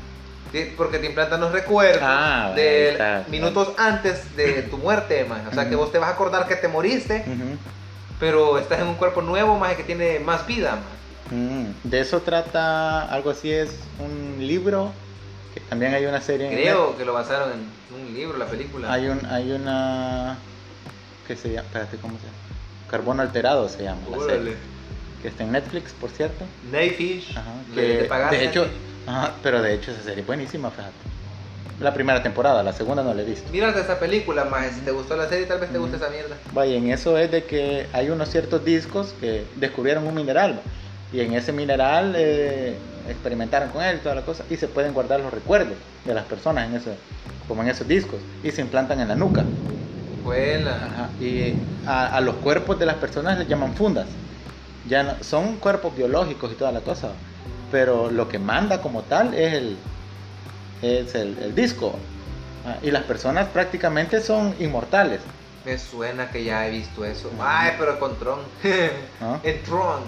[0.50, 5.46] Sí, porque te implantan los recuerdos Ah, de está, minutos antes de tu muerte, más.
[5.50, 7.24] O sea que vos te vas a acordar que te moriste,
[8.18, 11.32] pero estás en un cuerpo nuevo, más que tiene más vida, más.
[11.32, 14.92] Mm, De eso trata, algo así es un libro,
[15.54, 18.90] que también hay una serie en Creo que lo basaron en un libro, la película.
[18.92, 20.38] Hay, un, hay una
[21.28, 22.38] que se llama, espérate, ¿cómo se llama?
[22.88, 24.56] Carbono alterado se llama la serie,
[25.20, 26.48] que está en Netflix, por cierto.
[27.36, 28.70] Ajá, le- que pagaste de a hecho,
[29.06, 31.04] ajá, pero de hecho esa serie es buenísima, fíjate.
[31.80, 33.52] La primera temporada, la segunda no la he visto.
[33.52, 34.72] Mírate esa película, más.
[34.74, 36.04] Si te gustó la serie, tal vez te guste Ujú.
[36.06, 36.38] esa mierda.
[36.52, 40.62] Vaya, en eso es de que hay unos ciertos discos que descubrieron un mineral,
[41.12, 44.94] y en ese mineral eh, experimentaron con él y toda la cosa, y se pueden
[44.94, 45.76] guardar los recuerdos
[46.06, 46.96] de las personas en ese,
[47.46, 49.44] como en esos discos, y se implantan en la nuca.
[50.26, 51.54] Ajá, Y
[51.86, 54.06] a, a los cuerpos de las personas les llaman fundas.
[54.86, 57.12] Ya no- son cuerpos biológicos y toda la cosa,
[57.70, 59.76] pero lo que manda como tal es el,
[60.82, 61.98] es el, el disco.
[62.66, 65.20] Ah, Y las personas prácticamente son inmortales.
[65.64, 67.30] Me suena que ya he visto eso.
[67.40, 68.40] Ay, pero con Tron.
[69.20, 69.38] ¿Ah?
[69.42, 70.00] en Tron.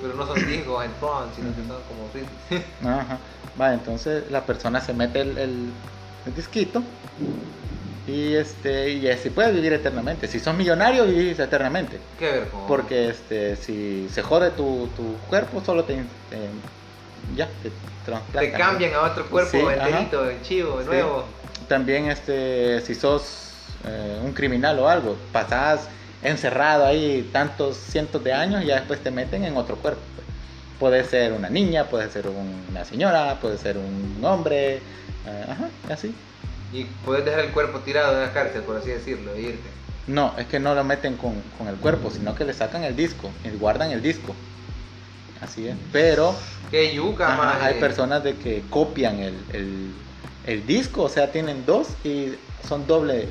[0.00, 2.90] Pero no son discos en Tron, sino que son como.
[2.90, 3.18] Ajá.
[3.60, 5.72] Va, entonces la persona se mete el, el,
[6.26, 6.82] el disquito
[8.06, 10.28] y este y así puedes vivir eternamente.
[10.28, 12.00] Si sos millonario vivís eternamente.
[12.16, 12.66] Qué ver con.
[12.66, 16.50] Porque este si se jode tu, tu cuerpo solo te, te-
[17.34, 17.72] ya te
[18.32, 19.88] te cambian a otro cuerpo Sí, ajá.
[19.88, 20.86] enterito, chivo, Sí.
[20.86, 21.24] nuevo.
[21.68, 25.88] También este si sos eh, un criminal o algo, pasás
[26.22, 30.02] encerrado ahí tantos cientos de años y ya después te meten en otro cuerpo.
[30.14, 30.26] pues.
[30.78, 34.76] Puede ser una niña, puede ser una señora, puede ser un hombre,
[35.24, 36.14] eh, ajá, así.
[36.72, 39.68] Y puedes dejar el cuerpo tirado en la cárcel, por así decirlo, e irte.
[40.06, 42.94] No, es que no lo meten con, con el cuerpo, sino que le sacan el
[42.94, 44.34] disco y guardan el disco.
[45.40, 45.76] Así es.
[45.92, 46.34] Pero
[46.70, 49.94] Qué yuca, ajá, hay personas de que copian el, el-
[50.46, 52.32] el disco, o sea, tienen dos y
[52.66, 53.28] son doble,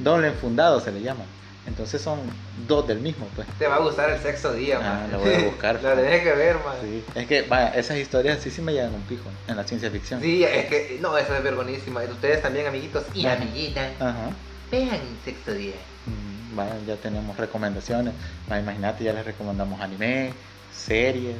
[0.00, 1.24] doble enfundado, se le llama.
[1.66, 2.20] Entonces son
[2.66, 3.46] dos del mismo, pues.
[3.58, 5.12] Te va a gustar el sexto día, Ah, man.
[5.12, 5.74] lo voy a buscar.
[5.82, 6.76] lo tenés que ver, man.
[6.82, 7.04] Sí.
[7.14, 10.20] Es que, vaya, esas historias sí sí me llegan un pijo en la ciencia ficción.
[10.20, 12.00] Sí, es que, no, esa es vergonísima.
[12.04, 14.30] Ustedes también, amiguitos y amiguitas, Ajá.
[14.70, 15.74] vean sexto día.
[16.06, 18.14] Mm, Vaya, ya tenemos recomendaciones.
[18.48, 20.32] Imagínate, ya les recomendamos anime,
[20.74, 21.36] series,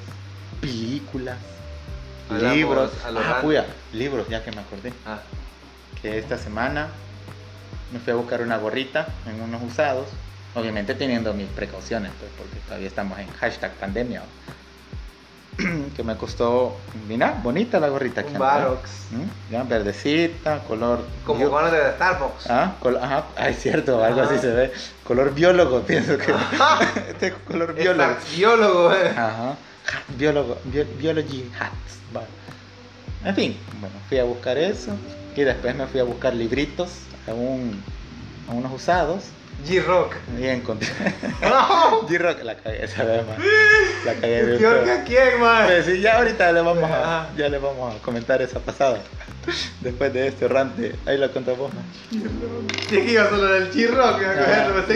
[0.60, 1.38] películas,
[2.28, 2.90] Hablamos libros.
[3.04, 4.92] a Ah, puya, libros, ya que me acordé.
[5.06, 5.20] Ah,
[6.02, 6.88] Que esta semana
[7.93, 10.07] me fui a buscar una gorrita en unos usados.
[10.55, 14.22] Obviamente teniendo mis precauciones, pues, porque todavía estamos en hashtag pandemia.
[15.97, 16.76] que me costó,
[17.09, 18.22] mira, bonita la gorrita.
[18.24, 18.91] que un Barox.
[19.11, 19.53] ¿Mm?
[19.53, 21.05] Ya, verdecita, color.
[21.24, 22.49] Como bio- de Starbucks.
[22.51, 24.30] Ah, col- ajá, es cierto, algo Ajá.
[24.30, 24.72] así se ve.
[25.05, 26.32] Color biólogo, pienso que.
[27.11, 28.14] este es color biólogo.
[28.34, 29.11] Biólogo, eh.
[29.11, 29.57] Ajá.
[30.16, 31.99] Biólogo, bio- biology hats.
[32.16, 32.22] va.
[33.28, 34.93] En fin, bueno, fui a buscar eso
[35.36, 36.91] y después me fui a buscar libritos
[37.28, 37.82] a, un,
[38.48, 39.24] a unos usados
[39.66, 40.14] G-Rock.
[40.40, 40.88] y encontré.
[41.42, 42.08] No.
[42.08, 43.36] G-Rock, la cagué esa vez, man.
[44.06, 45.66] La cagué bien Peor que a quién, man.
[45.66, 48.98] Pues sí, ya ahorita le vamos a, ya le vamos a comentar esa pasada.
[49.80, 51.70] Después de este rante, ahí lo contamos.
[51.74, 51.84] man.
[52.88, 54.22] Sí, que iba solo del G-Rock,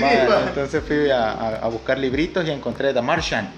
[0.02, 3.50] Ah, entonces fui a, a- a buscar libritos y encontré The Martian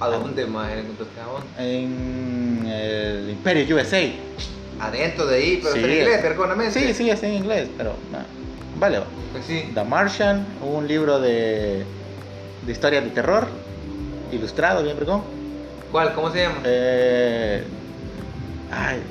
[0.00, 0.72] ¿A dónde, más?
[0.72, 1.76] ¿Encontraste a dónde?
[1.76, 4.00] en el Imperio USA.
[4.80, 5.80] Adentro de ahí, pero Sí.
[5.80, 6.70] está en inglés, perdóname.
[6.70, 7.94] Sí, sí, es en inglés, pero
[8.76, 9.00] vale.
[9.00, 9.06] va.
[9.32, 9.70] Pues sí.
[9.74, 11.84] The Martian, un libro de,
[12.64, 13.46] de historia de terror,
[14.32, 15.22] ilustrado, bien vergón.
[15.92, 16.14] ¿Cuál?
[16.14, 16.56] ¿Cómo se llama?
[16.64, 17.64] Eh,
[18.72, 19.02] ay,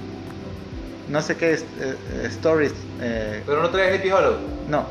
[1.07, 2.73] no sé qué es, eh, eh, stories.
[3.01, 4.37] eh, Pero no traes Sleepy Hollow.
[4.67, 4.85] no,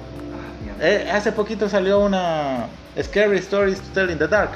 [0.80, 2.68] Ah, hace poquito salió una
[3.02, 4.52] Scary Stories to Tell in the Dark.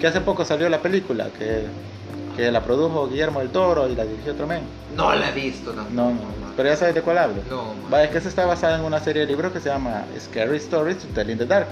[0.00, 1.66] Que hace poco salió la película que,
[2.36, 4.62] que la produjo Guillermo del Toro y la dirigió otro men.
[4.96, 5.94] No la he visto tampoco.
[5.94, 6.20] No, no,
[6.56, 7.42] pero ya sabes de cuál hablo.
[7.48, 7.92] No, man.
[7.92, 10.56] Va, es que esa está basada en una serie de libros que se llama Scary
[10.56, 11.68] Stories to Tell in the Dark.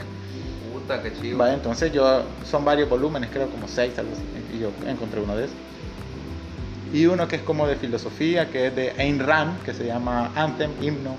[0.73, 1.39] Puta, qué chido.
[1.39, 4.57] Va, entonces yo, son varios volúmenes, creo como seis, algo así.
[4.57, 5.57] Y yo encontré uno de esos.
[6.93, 10.33] Y uno que es como de filosofía, que es de Ayn Rand, que se llama
[10.35, 11.15] Anthem, himno.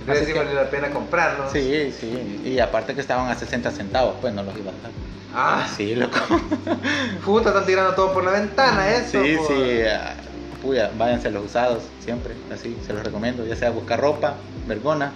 [0.00, 1.50] Entonces sí vale la pena comprarlo.
[1.50, 2.42] Sí, sí.
[2.44, 4.92] Y aparte que estaban a 60 centavos, pues no los iba a dar.
[5.34, 6.16] Ah, Sí, loco.
[7.24, 9.22] puta, están tirando todo por la ventana eso.
[9.22, 9.82] Sí, sí.
[9.90, 10.16] ah,
[10.62, 12.36] Puya, váyanse a los usados, siempre.
[12.50, 13.44] Así, se los recomiendo.
[13.44, 15.12] Ya sea buscar ropa, vergona.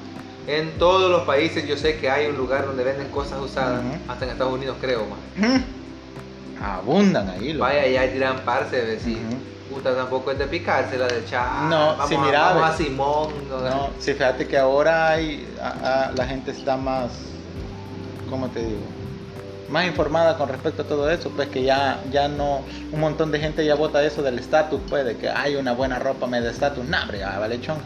[0.47, 3.83] En todos los países yo sé que hay un lugar donde venden cosas usadas.
[4.09, 5.65] Hasta en Estados Unidos creo, man.
[6.61, 7.65] Abundan ahí, loco.
[7.67, 9.15] Vaya allá y tiran parce, ve si.
[9.15, 9.75] Ujú.
[9.75, 11.67] Puta, tampoco es de picarse la de chá.
[11.69, 13.29] No, vamos sí, a, Vamos Simón.
[13.51, 17.13] no, No, sí, fíjate que ahora hay, a- a- la gente está más,
[18.31, 18.98] ¿cómo te digo?
[19.69, 23.39] Más informada con respecto a todo eso, pues que ya, ya no, un montón de
[23.39, 26.51] gente ya vota eso del estatus, pues, de que hay una buena ropa me da
[26.51, 27.83] estatus, nah, hombre, ya vale chonga.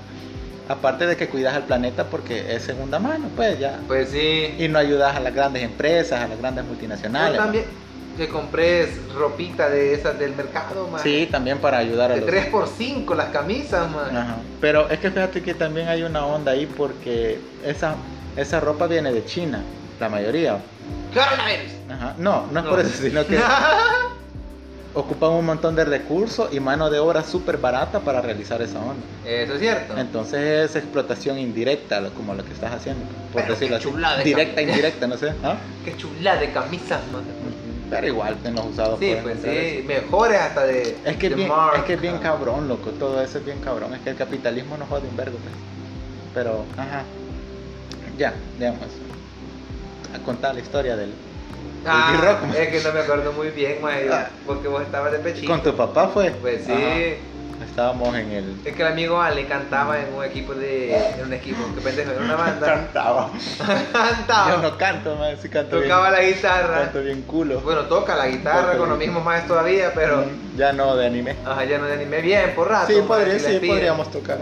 [0.69, 3.81] Aparte de que cuidas al planeta porque es segunda mano, pues, ya.
[3.89, 4.55] Pues sí.
[4.59, 7.37] Y no ayudas a las grandes empresas, a las grandes Yo multinacionales.
[7.39, 7.65] también
[8.17, 11.01] que compré ropita de esas del mercado, man.
[11.03, 12.31] Sí, también para ayudar a De los...
[12.31, 14.17] 3 por 5 las camisas, man.
[14.17, 14.37] Ajá.
[14.61, 17.95] Pero es que fíjate que también hay una onda ahí porque esa,
[18.37, 19.63] esa ropa viene de China,
[19.99, 20.59] la mayoría.
[21.13, 21.73] Coronavirus.
[21.91, 22.15] Ajá.
[22.19, 22.71] No, no es No.
[22.71, 23.39] por eso, sino que
[24.95, 29.07] ocupan un montón de recursos y mano de obra súper barata para realizar esa onda.
[29.25, 29.97] Eso es cierto.
[29.97, 33.91] Entonces es explotación indirecta, como lo que estás haciendo, por Pero decirlo qué así.
[33.91, 35.33] chulada de Directa, indirecta, no sé.
[35.43, 35.57] ¿ah?
[35.85, 37.23] Qué chula de camisas, man.
[37.91, 39.49] Pero igual en los usados Sí, pues eso.
[39.53, 39.85] sí.
[39.87, 40.97] Mejores hasta de.
[41.05, 41.79] Es que, de bien, marca.
[41.79, 43.93] es que es bien cabrón, loco, todo eso es bien cabrón.
[43.95, 45.55] Es que el capitalismo nos jode un vergo, pues.
[46.35, 47.03] Pero, ajá.
[48.17, 48.81] Ya, digamos.
[50.15, 51.13] A contar la historia del.
[51.87, 52.57] Ah, G-Rock, man.
[52.57, 54.29] es que no me acuerdo muy bien, yo- Ah.
[54.47, 55.49] porque vos estabas de pechito.
[55.51, 56.31] Con tu papá fue.
[56.31, 56.73] Pues sí.
[56.73, 57.65] Ajá.
[57.67, 58.57] Estábamos en el.
[58.65, 60.95] Es que el amigo Ale cantaba en un equipo de.
[60.95, 62.67] En un equipo, que pendejo, en una banda.
[62.67, 63.31] Cantaba.
[63.93, 64.51] cantaba.
[64.51, 66.23] Yo no canto, man, sí canto Tocaba bien.
[66.23, 66.79] la guitarra.
[66.85, 67.61] Canto bien culo.
[67.61, 70.19] Bueno, toca la guitarra con los mismos más todavía, pero.
[70.19, 71.37] Mm, Ya no de anime.
[71.47, 72.93] Ajá, ya no te animé bien por rato.
[72.93, 74.39] Sí, podría, sí, podríamos tocar.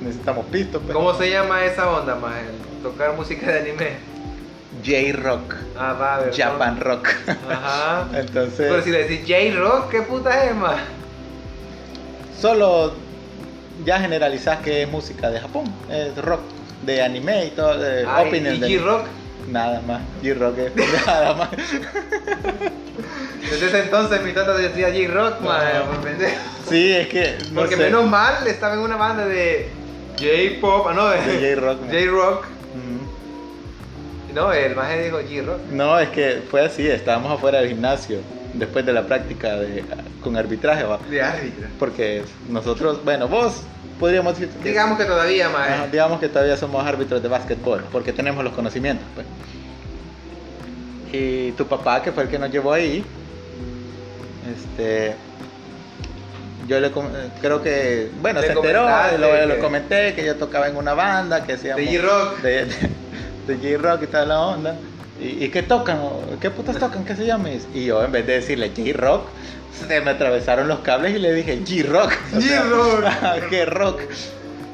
[0.00, 0.94] Necesitamos pistos, pues.
[0.94, 2.32] ¿Cómo se llama esa onda, más?
[2.82, 4.11] Tocar música de anime.
[4.84, 5.54] J-Rock.
[5.78, 6.34] Ah, va, a ver.
[6.36, 7.08] Japan Rock.
[7.50, 8.08] Ajá.
[8.14, 8.66] Entonces.
[8.70, 10.80] Pero si le decís J-Rock, ¿qué puta es, más?
[12.38, 12.92] solo
[13.84, 16.40] ya generalizás que es música de Japón, es rock,
[16.84, 19.06] de anime y todo, de Ay, opening ¿Y de- G-Rock?
[19.48, 20.72] Nada más, G-Rock es
[21.06, 21.50] nada más.
[23.48, 25.50] Desde ese entonces mi tata decía J-Rock, No.
[26.68, 27.82] Sí, es que no Porque sé.
[27.84, 29.68] menos mal estaba en una banda de
[30.18, 31.18] J-Pop, ah, no, De
[31.54, 31.80] J-Rock.
[31.90, 32.46] J-Rock.
[34.34, 35.60] No, el más dijo J-Rock.
[35.70, 38.20] No, es que fue así, estábamos afuera del gimnasio
[38.54, 39.82] después de la práctica de,
[40.22, 40.98] con arbitraje, ¿va?
[41.10, 41.66] De árbitro.
[41.78, 43.62] porque nosotros, bueno, vos
[43.98, 45.68] podríamos decir que- Digamos que todavía, más.
[45.70, 49.26] Ajá, digamos que todavía somos árbitros de básquetbol, porque tenemos los conocimientos, pues.
[51.12, 53.04] Y tu papá, que fue el que nos llevó ahí,
[54.50, 55.14] este,
[56.66, 56.90] yo le
[57.40, 58.86] creo que, bueno, Le se enteró,
[59.18, 61.80] lo, lo comenté, que yo tocaba en una banda que se llama...
[61.82, 62.42] De J-Rock.
[63.46, 64.76] De, J-Rock y toda la onda.
[65.20, 65.98] ¿Y, y qué tocan?
[66.40, 67.04] ¿Qué putas tocan?
[67.04, 67.48] ¿Qué se llama?
[67.74, 69.26] Y yo, en vez de decirle J-Rock,
[69.86, 72.12] se me atravesaron los cables y le dije G-Rock.
[72.32, 73.48] J-Rock.
[73.50, 74.00] ¿Qué rock?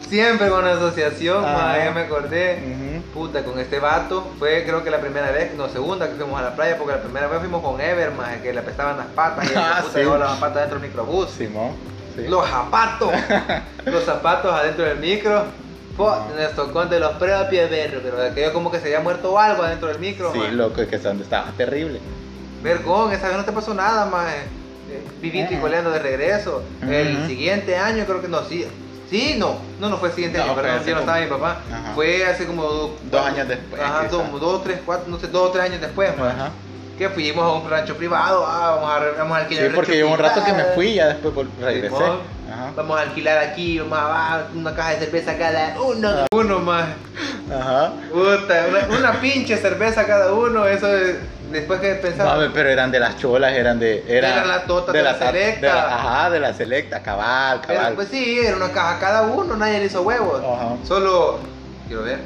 [0.08, 2.58] Siempre con asociación, más, ya me acordé.
[3.12, 6.42] Puta, con este vato, fue creo que la primera vez, no, segunda que fuimos a
[6.42, 8.12] la playa, porque la primera vez fuimos con Ever,
[8.42, 9.98] que le apestaban las patas y Ah, puta sí.
[10.00, 11.30] llevó las patas dentro del microbús.
[11.30, 11.72] Simón.
[12.16, 12.26] Sí.
[12.26, 13.10] Los zapatos,
[13.84, 15.44] los zapatos adentro del micro.
[15.98, 19.36] Po, nos tocó de los propios berros, pero de aquello como que se había muerto
[19.38, 20.32] algo adentro del micro.
[20.32, 20.56] Sí, man.
[20.56, 22.00] loco, es que donde estaba terrible.
[22.62, 24.32] Vergón, esa vez no te pasó nada, más.
[25.20, 25.62] Viviste y Ujú.
[25.66, 26.62] coleando de regreso.
[26.88, 27.26] El Ujú.
[27.26, 28.64] siguiente año, creo que no, sí.
[29.10, 31.20] Sí, no, no, no fue el siguiente No, año, fue perdón, yo no como- estaba
[31.20, 31.60] mi papá.
[31.72, 31.92] Ajá.
[31.94, 35.48] Fue hace como do- Dos años después, Ajá, dos, dos, tres, cuatro, no sé, dos
[35.48, 36.32] o tres años después, más.
[36.34, 36.50] Ajá.
[36.96, 39.92] Que fuimos a un rancho privado, ah, vamos a, vamos a alquilar Sí, el porque
[39.96, 41.94] llevo un rato que me fui y ya después regresé.
[42.50, 42.72] Ajá.
[42.76, 46.24] Vamos a alquilar aquí, vamos a una caja de cerveza cada uno.
[46.32, 46.86] Uno más.
[47.54, 47.92] Ajá.
[48.12, 51.16] Puta, una, una pinche cerveza cada uno, eso es,
[51.50, 52.36] después que pensaba.
[52.46, 54.04] No, pero eran de las cholas, eran de.
[54.08, 55.66] Era, Eran las totas de la ta- selecta.
[55.66, 57.94] de la- ajá, de la selecta, cabal, Pero, cabal.
[57.94, 60.40] pues sí, era una caja cada uno, nadie le hizo huevos.
[60.42, 60.76] Ajá.
[60.86, 61.40] Solo,
[61.86, 62.18] quiero ver,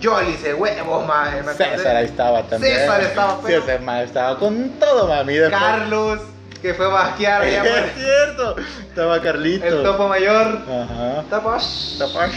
[0.00, 1.54] yo le hice huevos, acordé.
[1.76, 2.74] César ahí estaba también.
[2.74, 5.34] César estaba, Sí, pero- man estaba con todo, mami.
[5.34, 6.20] después- Carlos,
[6.62, 8.56] que fue basquear allá por Es cierto.
[8.88, 9.66] Estaba Carlito.
[9.66, 10.60] el topo mayor.
[10.68, 11.24] Ajá.
[11.30, 11.96] Tapos.
[11.98, 12.30] Tapos.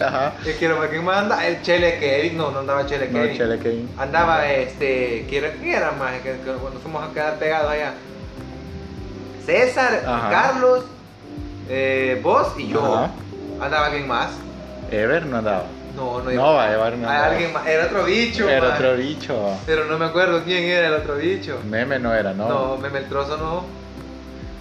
[0.00, 0.32] Ajá.
[0.44, 1.46] Y quiero ver quién más anda.
[1.46, 3.36] El Chele Kevin, no, no andaba Chele No, Kevin.
[3.36, 3.90] chele Kevin.
[3.98, 6.12] Andaba este, ¿quién era, más?
[6.60, 7.92] Cuando fuimos a quedar pegados allá.
[9.46, 10.30] César, Ajá.
[10.30, 10.84] Carlos,
[11.68, 12.94] eh, vos y yo.
[12.94, 13.10] Ajá.
[13.60, 14.30] Andaba alguien más.
[14.90, 15.64] Ever no andaba.
[15.96, 17.26] No, no No, va, no Hay andaba.
[17.26, 17.66] alguien más.
[17.66, 18.48] Era otro bicho.
[18.48, 18.72] Era man.
[18.76, 19.58] otro bicho.
[19.66, 21.60] Pero no me acuerdo quién era el otro bicho.
[21.68, 22.48] Meme no era, ¿no?
[22.48, 23.64] No, Meme el trozo no.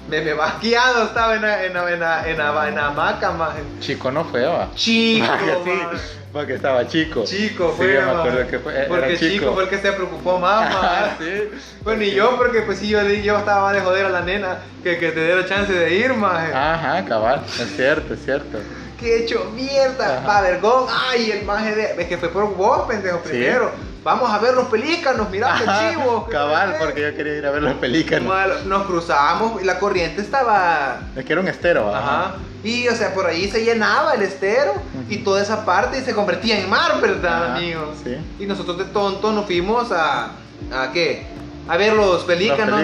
[0.09, 3.55] Meme basqueado estaba en la, en la, en la, en la, en la hamaca, más.
[3.79, 4.69] Chico no fue, va.
[4.75, 5.25] Chico,
[5.55, 5.97] Porque sí, man.
[6.33, 7.23] porque estaba chico.
[7.23, 8.17] Chico, Sí, fue, yo me man.
[8.19, 8.73] acuerdo que fue.
[8.89, 9.31] Porque chico.
[9.33, 10.79] chico fue el que se preocupó más, man.
[10.83, 11.49] Ah, sí.
[11.83, 14.97] Bueno, y yo, porque pues sí, yo, yo estaba de joder a la nena que,
[14.99, 16.53] que te diera chance de ir, más.
[16.53, 17.41] Ajá, cabal.
[17.47, 18.59] Es cierto, es cierto.
[19.03, 20.27] Que he hecho mierda, Ajá.
[20.27, 20.85] va vergón.
[20.89, 22.01] Ay, el maje de.
[22.01, 23.29] Es que fue por vos, pendejo, Sí.
[23.31, 23.69] primero.
[24.01, 26.25] Vamos a ver los pelícanos, mirá qué Ajá, chivo.
[26.25, 26.85] que cabal, qué.
[26.85, 28.27] porque yo quería ir a ver los pelícanos.
[28.27, 30.99] Mal, Nos cruzamos y la corriente estaba.
[31.15, 31.99] Es que era un estero, ¿va?
[31.99, 32.35] Ajá.
[32.63, 34.73] Y o sea, por ahí se llenaba el estero
[35.09, 37.97] y toda esa parte se convertía en mar, ¿verdad, Ajá, amigos?
[38.05, 38.17] sí.
[38.39, 40.31] Y nosotros de tonto nos fuimos a.
[40.71, 41.25] ¿A qué?
[41.67, 42.81] A ver los Los pelícanos.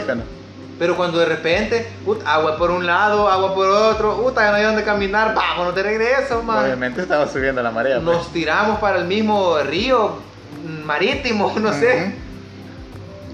[0.80, 4.56] Pero cuando de repente, ut, agua por un lado, agua por otro, puta, ya no
[4.58, 6.64] hay dónde caminar, vámonos de regreso, man.
[6.64, 7.96] Obviamente estaba subiendo la marea.
[7.96, 8.06] pues.
[8.06, 10.14] Nos tiramos para el mismo río
[10.86, 12.16] marítimo, no sé.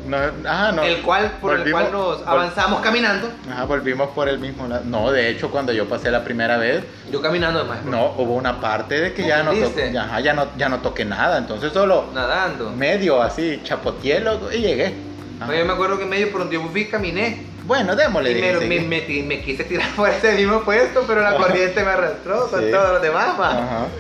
[0.08, 0.18] No,
[0.48, 0.84] ajá, no.
[0.84, 3.28] el cual, por el cual nos avanzamos caminando.
[3.52, 4.84] Ajá, volvimos por el mismo lado.
[4.86, 8.60] No, de hecho, cuando yo pasé la primera vez, Yo caminando además, no, hubo una
[8.60, 9.92] parte de que ¿No ya no, to- entendiste?
[9.94, 11.40] ya, ajá, ya no ya no toqué nada.
[11.40, 12.70] Entonces solo nadando.
[12.72, 14.94] medio así, chapoteé loco, y llegué.
[15.40, 15.56] Ajá.
[15.56, 18.32] Yo me acuerdo que medio por donde yo fui caminé Bueno, démosle.
[18.32, 21.38] y me, me, me me quise tirar por ese mismo puesto, pero la Ajá.
[21.38, 22.72] corriente me arrastró con Sí.
[22.72, 23.58] todos los demás, man.
[23.58, 23.86] Ajá.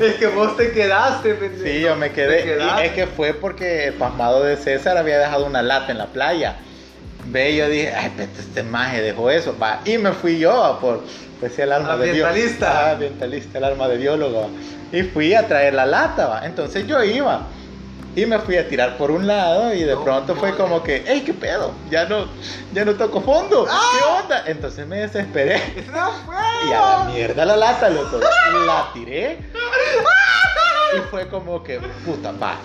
[0.00, 1.64] Es que vos te quedaste, pendejo.
[1.64, 2.58] Sí, yo me quedé.
[2.58, 6.06] Y es que fue porque el pasmado de César había dejado una lata en la
[6.08, 6.56] playa.
[7.24, 9.56] Ve, yo dije, ay, pero este maje dejó eso.
[9.58, 9.80] Va.
[9.86, 11.02] Y me fui yo a por,
[11.40, 12.28] pues el alma de Dios.
[12.28, 12.88] Ambientalista.
[12.88, 14.50] Ah, ambientalista, el alma de biólogo.
[14.92, 16.44] Y fui a traer la lata, va.
[16.46, 17.46] Entonces yo iba.
[18.16, 21.04] Y me fui a tirar por un lado y de No, pronto fue como que,
[21.06, 22.26] hey, qué pedo, ya no,
[22.72, 23.90] ya no toco fondo, Ah.
[23.92, 24.42] ¿qué onda?
[24.46, 25.60] Entonces me desesperé.
[26.66, 28.18] Y a la mierda la lata, loco.
[28.66, 29.38] La tiré.
[30.96, 32.56] Y fue como que, puta, va.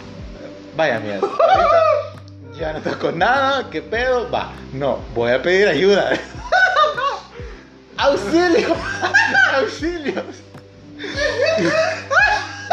[0.77, 1.27] Vaya mierda.
[1.27, 4.31] Ahorita ya no toco nada, ¿qué pedo?
[4.31, 4.53] Va.
[4.71, 6.11] No, voy a pedir ayuda.
[7.97, 8.73] ¡Auxilio!
[9.53, 10.23] ¡Auxilio!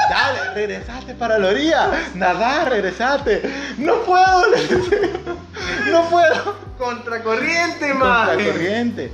[0.08, 1.90] Dale, regresate para la orilla.
[2.14, 3.42] Nadar, regresate.
[3.78, 4.42] No puedo.
[5.90, 6.56] No puedo.
[6.78, 8.44] Contracorriente, Contra man.
[8.44, 9.12] corriente.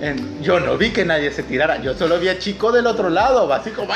[0.00, 1.78] En- yo no vi que nadie se tirara.
[1.78, 3.88] Yo solo vi a Chico del otro lado, así como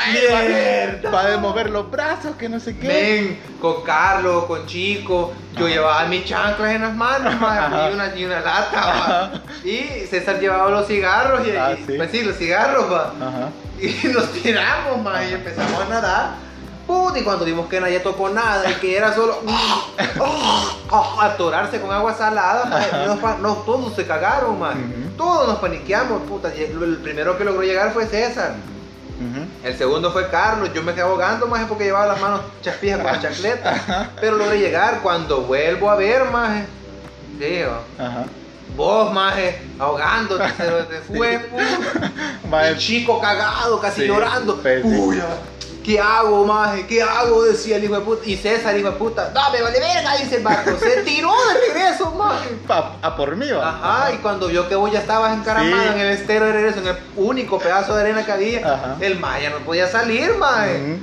[1.11, 2.87] para mover los brazos, que no sé qué.
[2.87, 5.73] Ven, con Carlos, con Chico, yo Ajá.
[5.75, 9.43] llevaba mis chanclas en las manos, man, y una, y una lata, man.
[9.63, 11.93] Y César llevaba los cigarros, y, Ah, y- sí.
[11.97, 12.85] pues sí, los cigarros.
[13.79, 16.29] Y nos tiramos, man, y empezamos a nadar.
[16.91, 19.37] Puta, y cuando vimos que nadie tocó nada y que era solo
[21.21, 23.05] atorarse con agua salada, Ajá.
[23.05, 24.77] nos nos- todos se cagaron, man.
[24.77, 25.15] Ujú.
[25.17, 26.51] Todos nos paniqueamos, puta.
[26.53, 28.55] y El el primero que logró llegar fue César.
[29.21, 29.45] Ujú.
[29.63, 33.09] El segundo fue Carlos, yo me quedé ahogando más porque llevaba las manos chaspijas con
[33.11, 34.09] la chancleta.
[34.19, 36.63] Pero logré llegar cuando vuelvo a ver, más.
[37.97, 38.25] Ajá.
[38.75, 42.47] vos, maje, ahogándote, se fue, Sí.
[42.49, 44.59] Mae, El chico cagado, casi Sí, llorando.
[44.83, 45.21] Uy,
[45.83, 46.85] ¿qué hago, maje?
[46.87, 47.43] ¿Qué hago?
[47.43, 48.21] Decía el hijo de puta.
[48.25, 50.71] Y César, hijo de puta, dame, vale verga, dice el barco.
[50.79, 52.49] Se tiró de regreso, maje.
[52.67, 53.69] pa- a por mí, va.
[53.69, 55.89] Ajá, y cuando vio que vos ya estabas encaramado Sí.
[55.93, 58.97] en el estero de regreso, en el único pedazo de arena que había, Ajá.
[58.99, 60.97] el maya no podía salir, maje.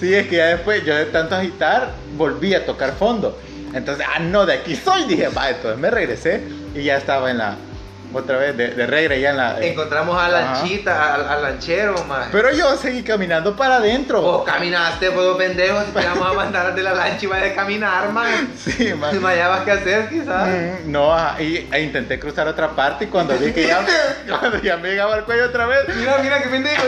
[0.00, 3.38] Sí, es que ya después yo de tanto agitar volví a tocar fondo.
[3.72, 6.42] Entonces, ah, no, de aquí soy, dije, va, entonces me regresé
[6.74, 7.56] y ya estaba en la,
[8.20, 9.60] otra vez, de, de regre ya en la...
[9.60, 10.28] eh, Encontramos a.
[10.28, 12.28] Lanchita, al, lanchero, maje.
[12.32, 14.20] Pero yo seguí caminando para adentro.
[14.22, 17.54] Vos caminaste, vos pendejo, si te vamos a mandar de la lancha y vas a
[17.54, 18.48] caminar, man.
[18.56, 19.24] Sí, man.
[19.24, 20.48] Hayabas que hacer, quizás.
[20.48, 23.84] Mm, No, ajá, y, e intenté cruzar otra parte y cuando vi que ya,
[24.28, 26.82] cuando ya me llegaba al cuello otra vez, Mira, mira qué pendejo.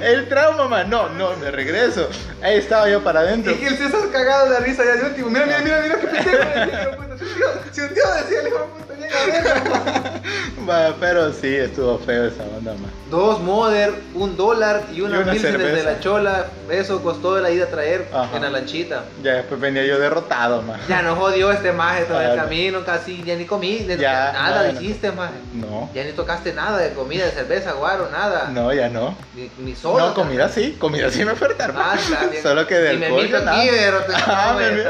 [0.00, 2.08] el trauma, man, no, no, me regreso.
[2.42, 3.52] Ahí estaba yo para adentro.
[3.60, 5.28] Y el César cagado de la risa ya de último.
[5.30, 6.90] Mira, mira, mira, mira qué pendejo.
[6.98, 8.68] un tío- Si un tío decía, el hijo
[10.66, 12.90] de pero sí, estuvo feo esa onda, man.
[13.10, 15.84] Dos Moder, un dólar y una, Y una cerveza.
[15.92, 16.46] la chola.
[16.68, 18.36] Eso costó la ida a traer Ajá.
[18.36, 19.04] en la lanchita.
[19.22, 20.80] Ya después venía yo derrotado, man.
[20.88, 24.80] Ya no jodió este maje todo el camino, casi ya ni comí, Ya, nada bueno.
[24.80, 25.34] hiciste maje.
[25.54, 28.48] No, Ya ni tocaste nada de comida, de cerveza, guaro, nada.
[28.52, 29.16] no, ya no.
[29.34, 30.08] Ni, ni solo.
[30.08, 32.00] No, comida sí, comida sí me oferta, Ah, hermano.
[32.00, 32.42] está bien.
[32.42, 33.60] Solo que de Y me alcohol nada.
[33.60, 34.84] aquí, pero te Ah, me me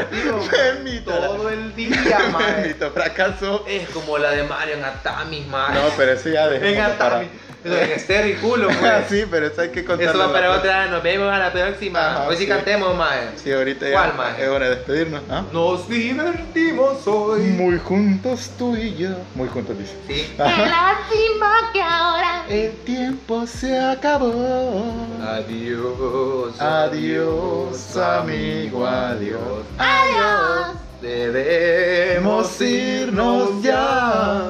[0.90, 1.00] me.
[1.00, 2.62] Todo el día, maje.
[2.62, 3.64] Memito fracasó.
[3.68, 5.74] Es como la de Mario en Atamis, maje.
[5.74, 7.06] No, pero eso ya en dejemos para.
[7.16, 7.30] Atamis.
[7.64, 8.92] Eso en estéreo y culo, pues.
[9.08, 10.10] sí, pero eso hay que contarlo.
[10.12, 12.12] Eso va para otra, nos vemos a la próxima.
[12.12, 12.48] Ajá, Hoy sí, sí.
[12.48, 13.30] cantemos, maje.
[13.42, 14.42] Sí, ahorita ya ¿Cuál, maje?
[14.44, 15.22] es hora de despedirnos.
[15.28, 15.42] ¿ah?
[15.52, 17.40] Nos divertimos hoy.
[17.42, 19.08] Muy juntos tú y yo.
[19.34, 19.96] Muy juntos, dice.
[20.06, 20.32] Sí.
[20.36, 24.84] Qué lástima que ahora El tiempo se acabó.
[25.26, 26.60] Adiós.
[26.60, 29.40] Adiós, amigo, adiós.
[29.78, 30.85] Adiós.
[31.00, 34.48] Debemos irnos ya.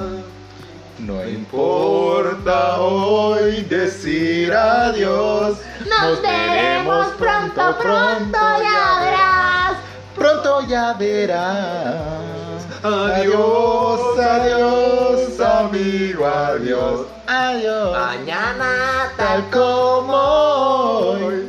[0.98, 5.58] No importa hoy decir adiós.
[5.84, 9.76] Nos veremos pronto, pronto, ya verás.
[10.14, 12.64] Pronto ya verás.
[12.82, 17.06] Adiós, adiós, amigo, adiós.
[17.26, 17.92] Adiós.
[17.92, 21.45] Mañana Tal como hoy.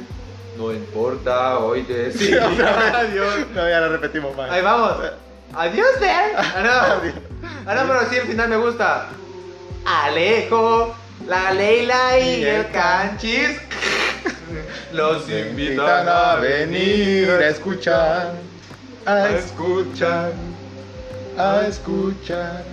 [1.08, 3.47] No importa hoy decir adiós.
[3.55, 4.51] No, ya lo repetimos más.
[4.51, 4.93] Ahí vamos.
[5.55, 6.34] Adiós, there.
[6.36, 6.72] Ah, no.
[6.99, 7.16] Adiós.
[7.66, 9.08] Ah, no, pero sí, el final me gusta.
[9.86, 10.93] Alejo,
[11.26, 13.58] la Leila y el Canchis.
[14.91, 18.34] Los invitan a venir a escuchar,
[19.05, 20.34] a escuchar,
[21.38, 22.64] a escuchar.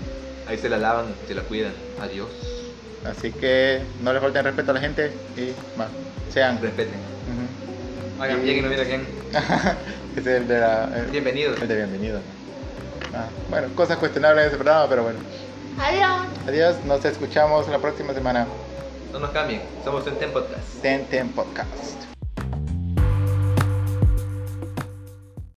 [0.48, 1.72] Ahí se la lavan, se la cuidan.
[2.02, 2.30] Adiós.
[3.04, 5.52] Así que no le falten respeto a la gente y
[6.32, 6.60] sean.
[6.60, 7.13] Respeten.
[8.20, 9.06] Hagan bien y no mira quién.
[10.16, 10.84] Ese es el de la.
[10.96, 11.60] el- Bienvenidos.
[11.60, 12.20] El de bienvenido.
[13.14, 15.18] Ah, bueno, cosas cuestionables en ese programa, pero bueno.
[15.78, 16.26] Adiós.
[16.48, 18.46] Adiós, nos escuchamos la próxima semana.
[19.12, 19.62] No nos cambien.
[19.84, 20.80] Somos un Ten Podcast.
[20.82, 22.03] Ten Ten Podcast.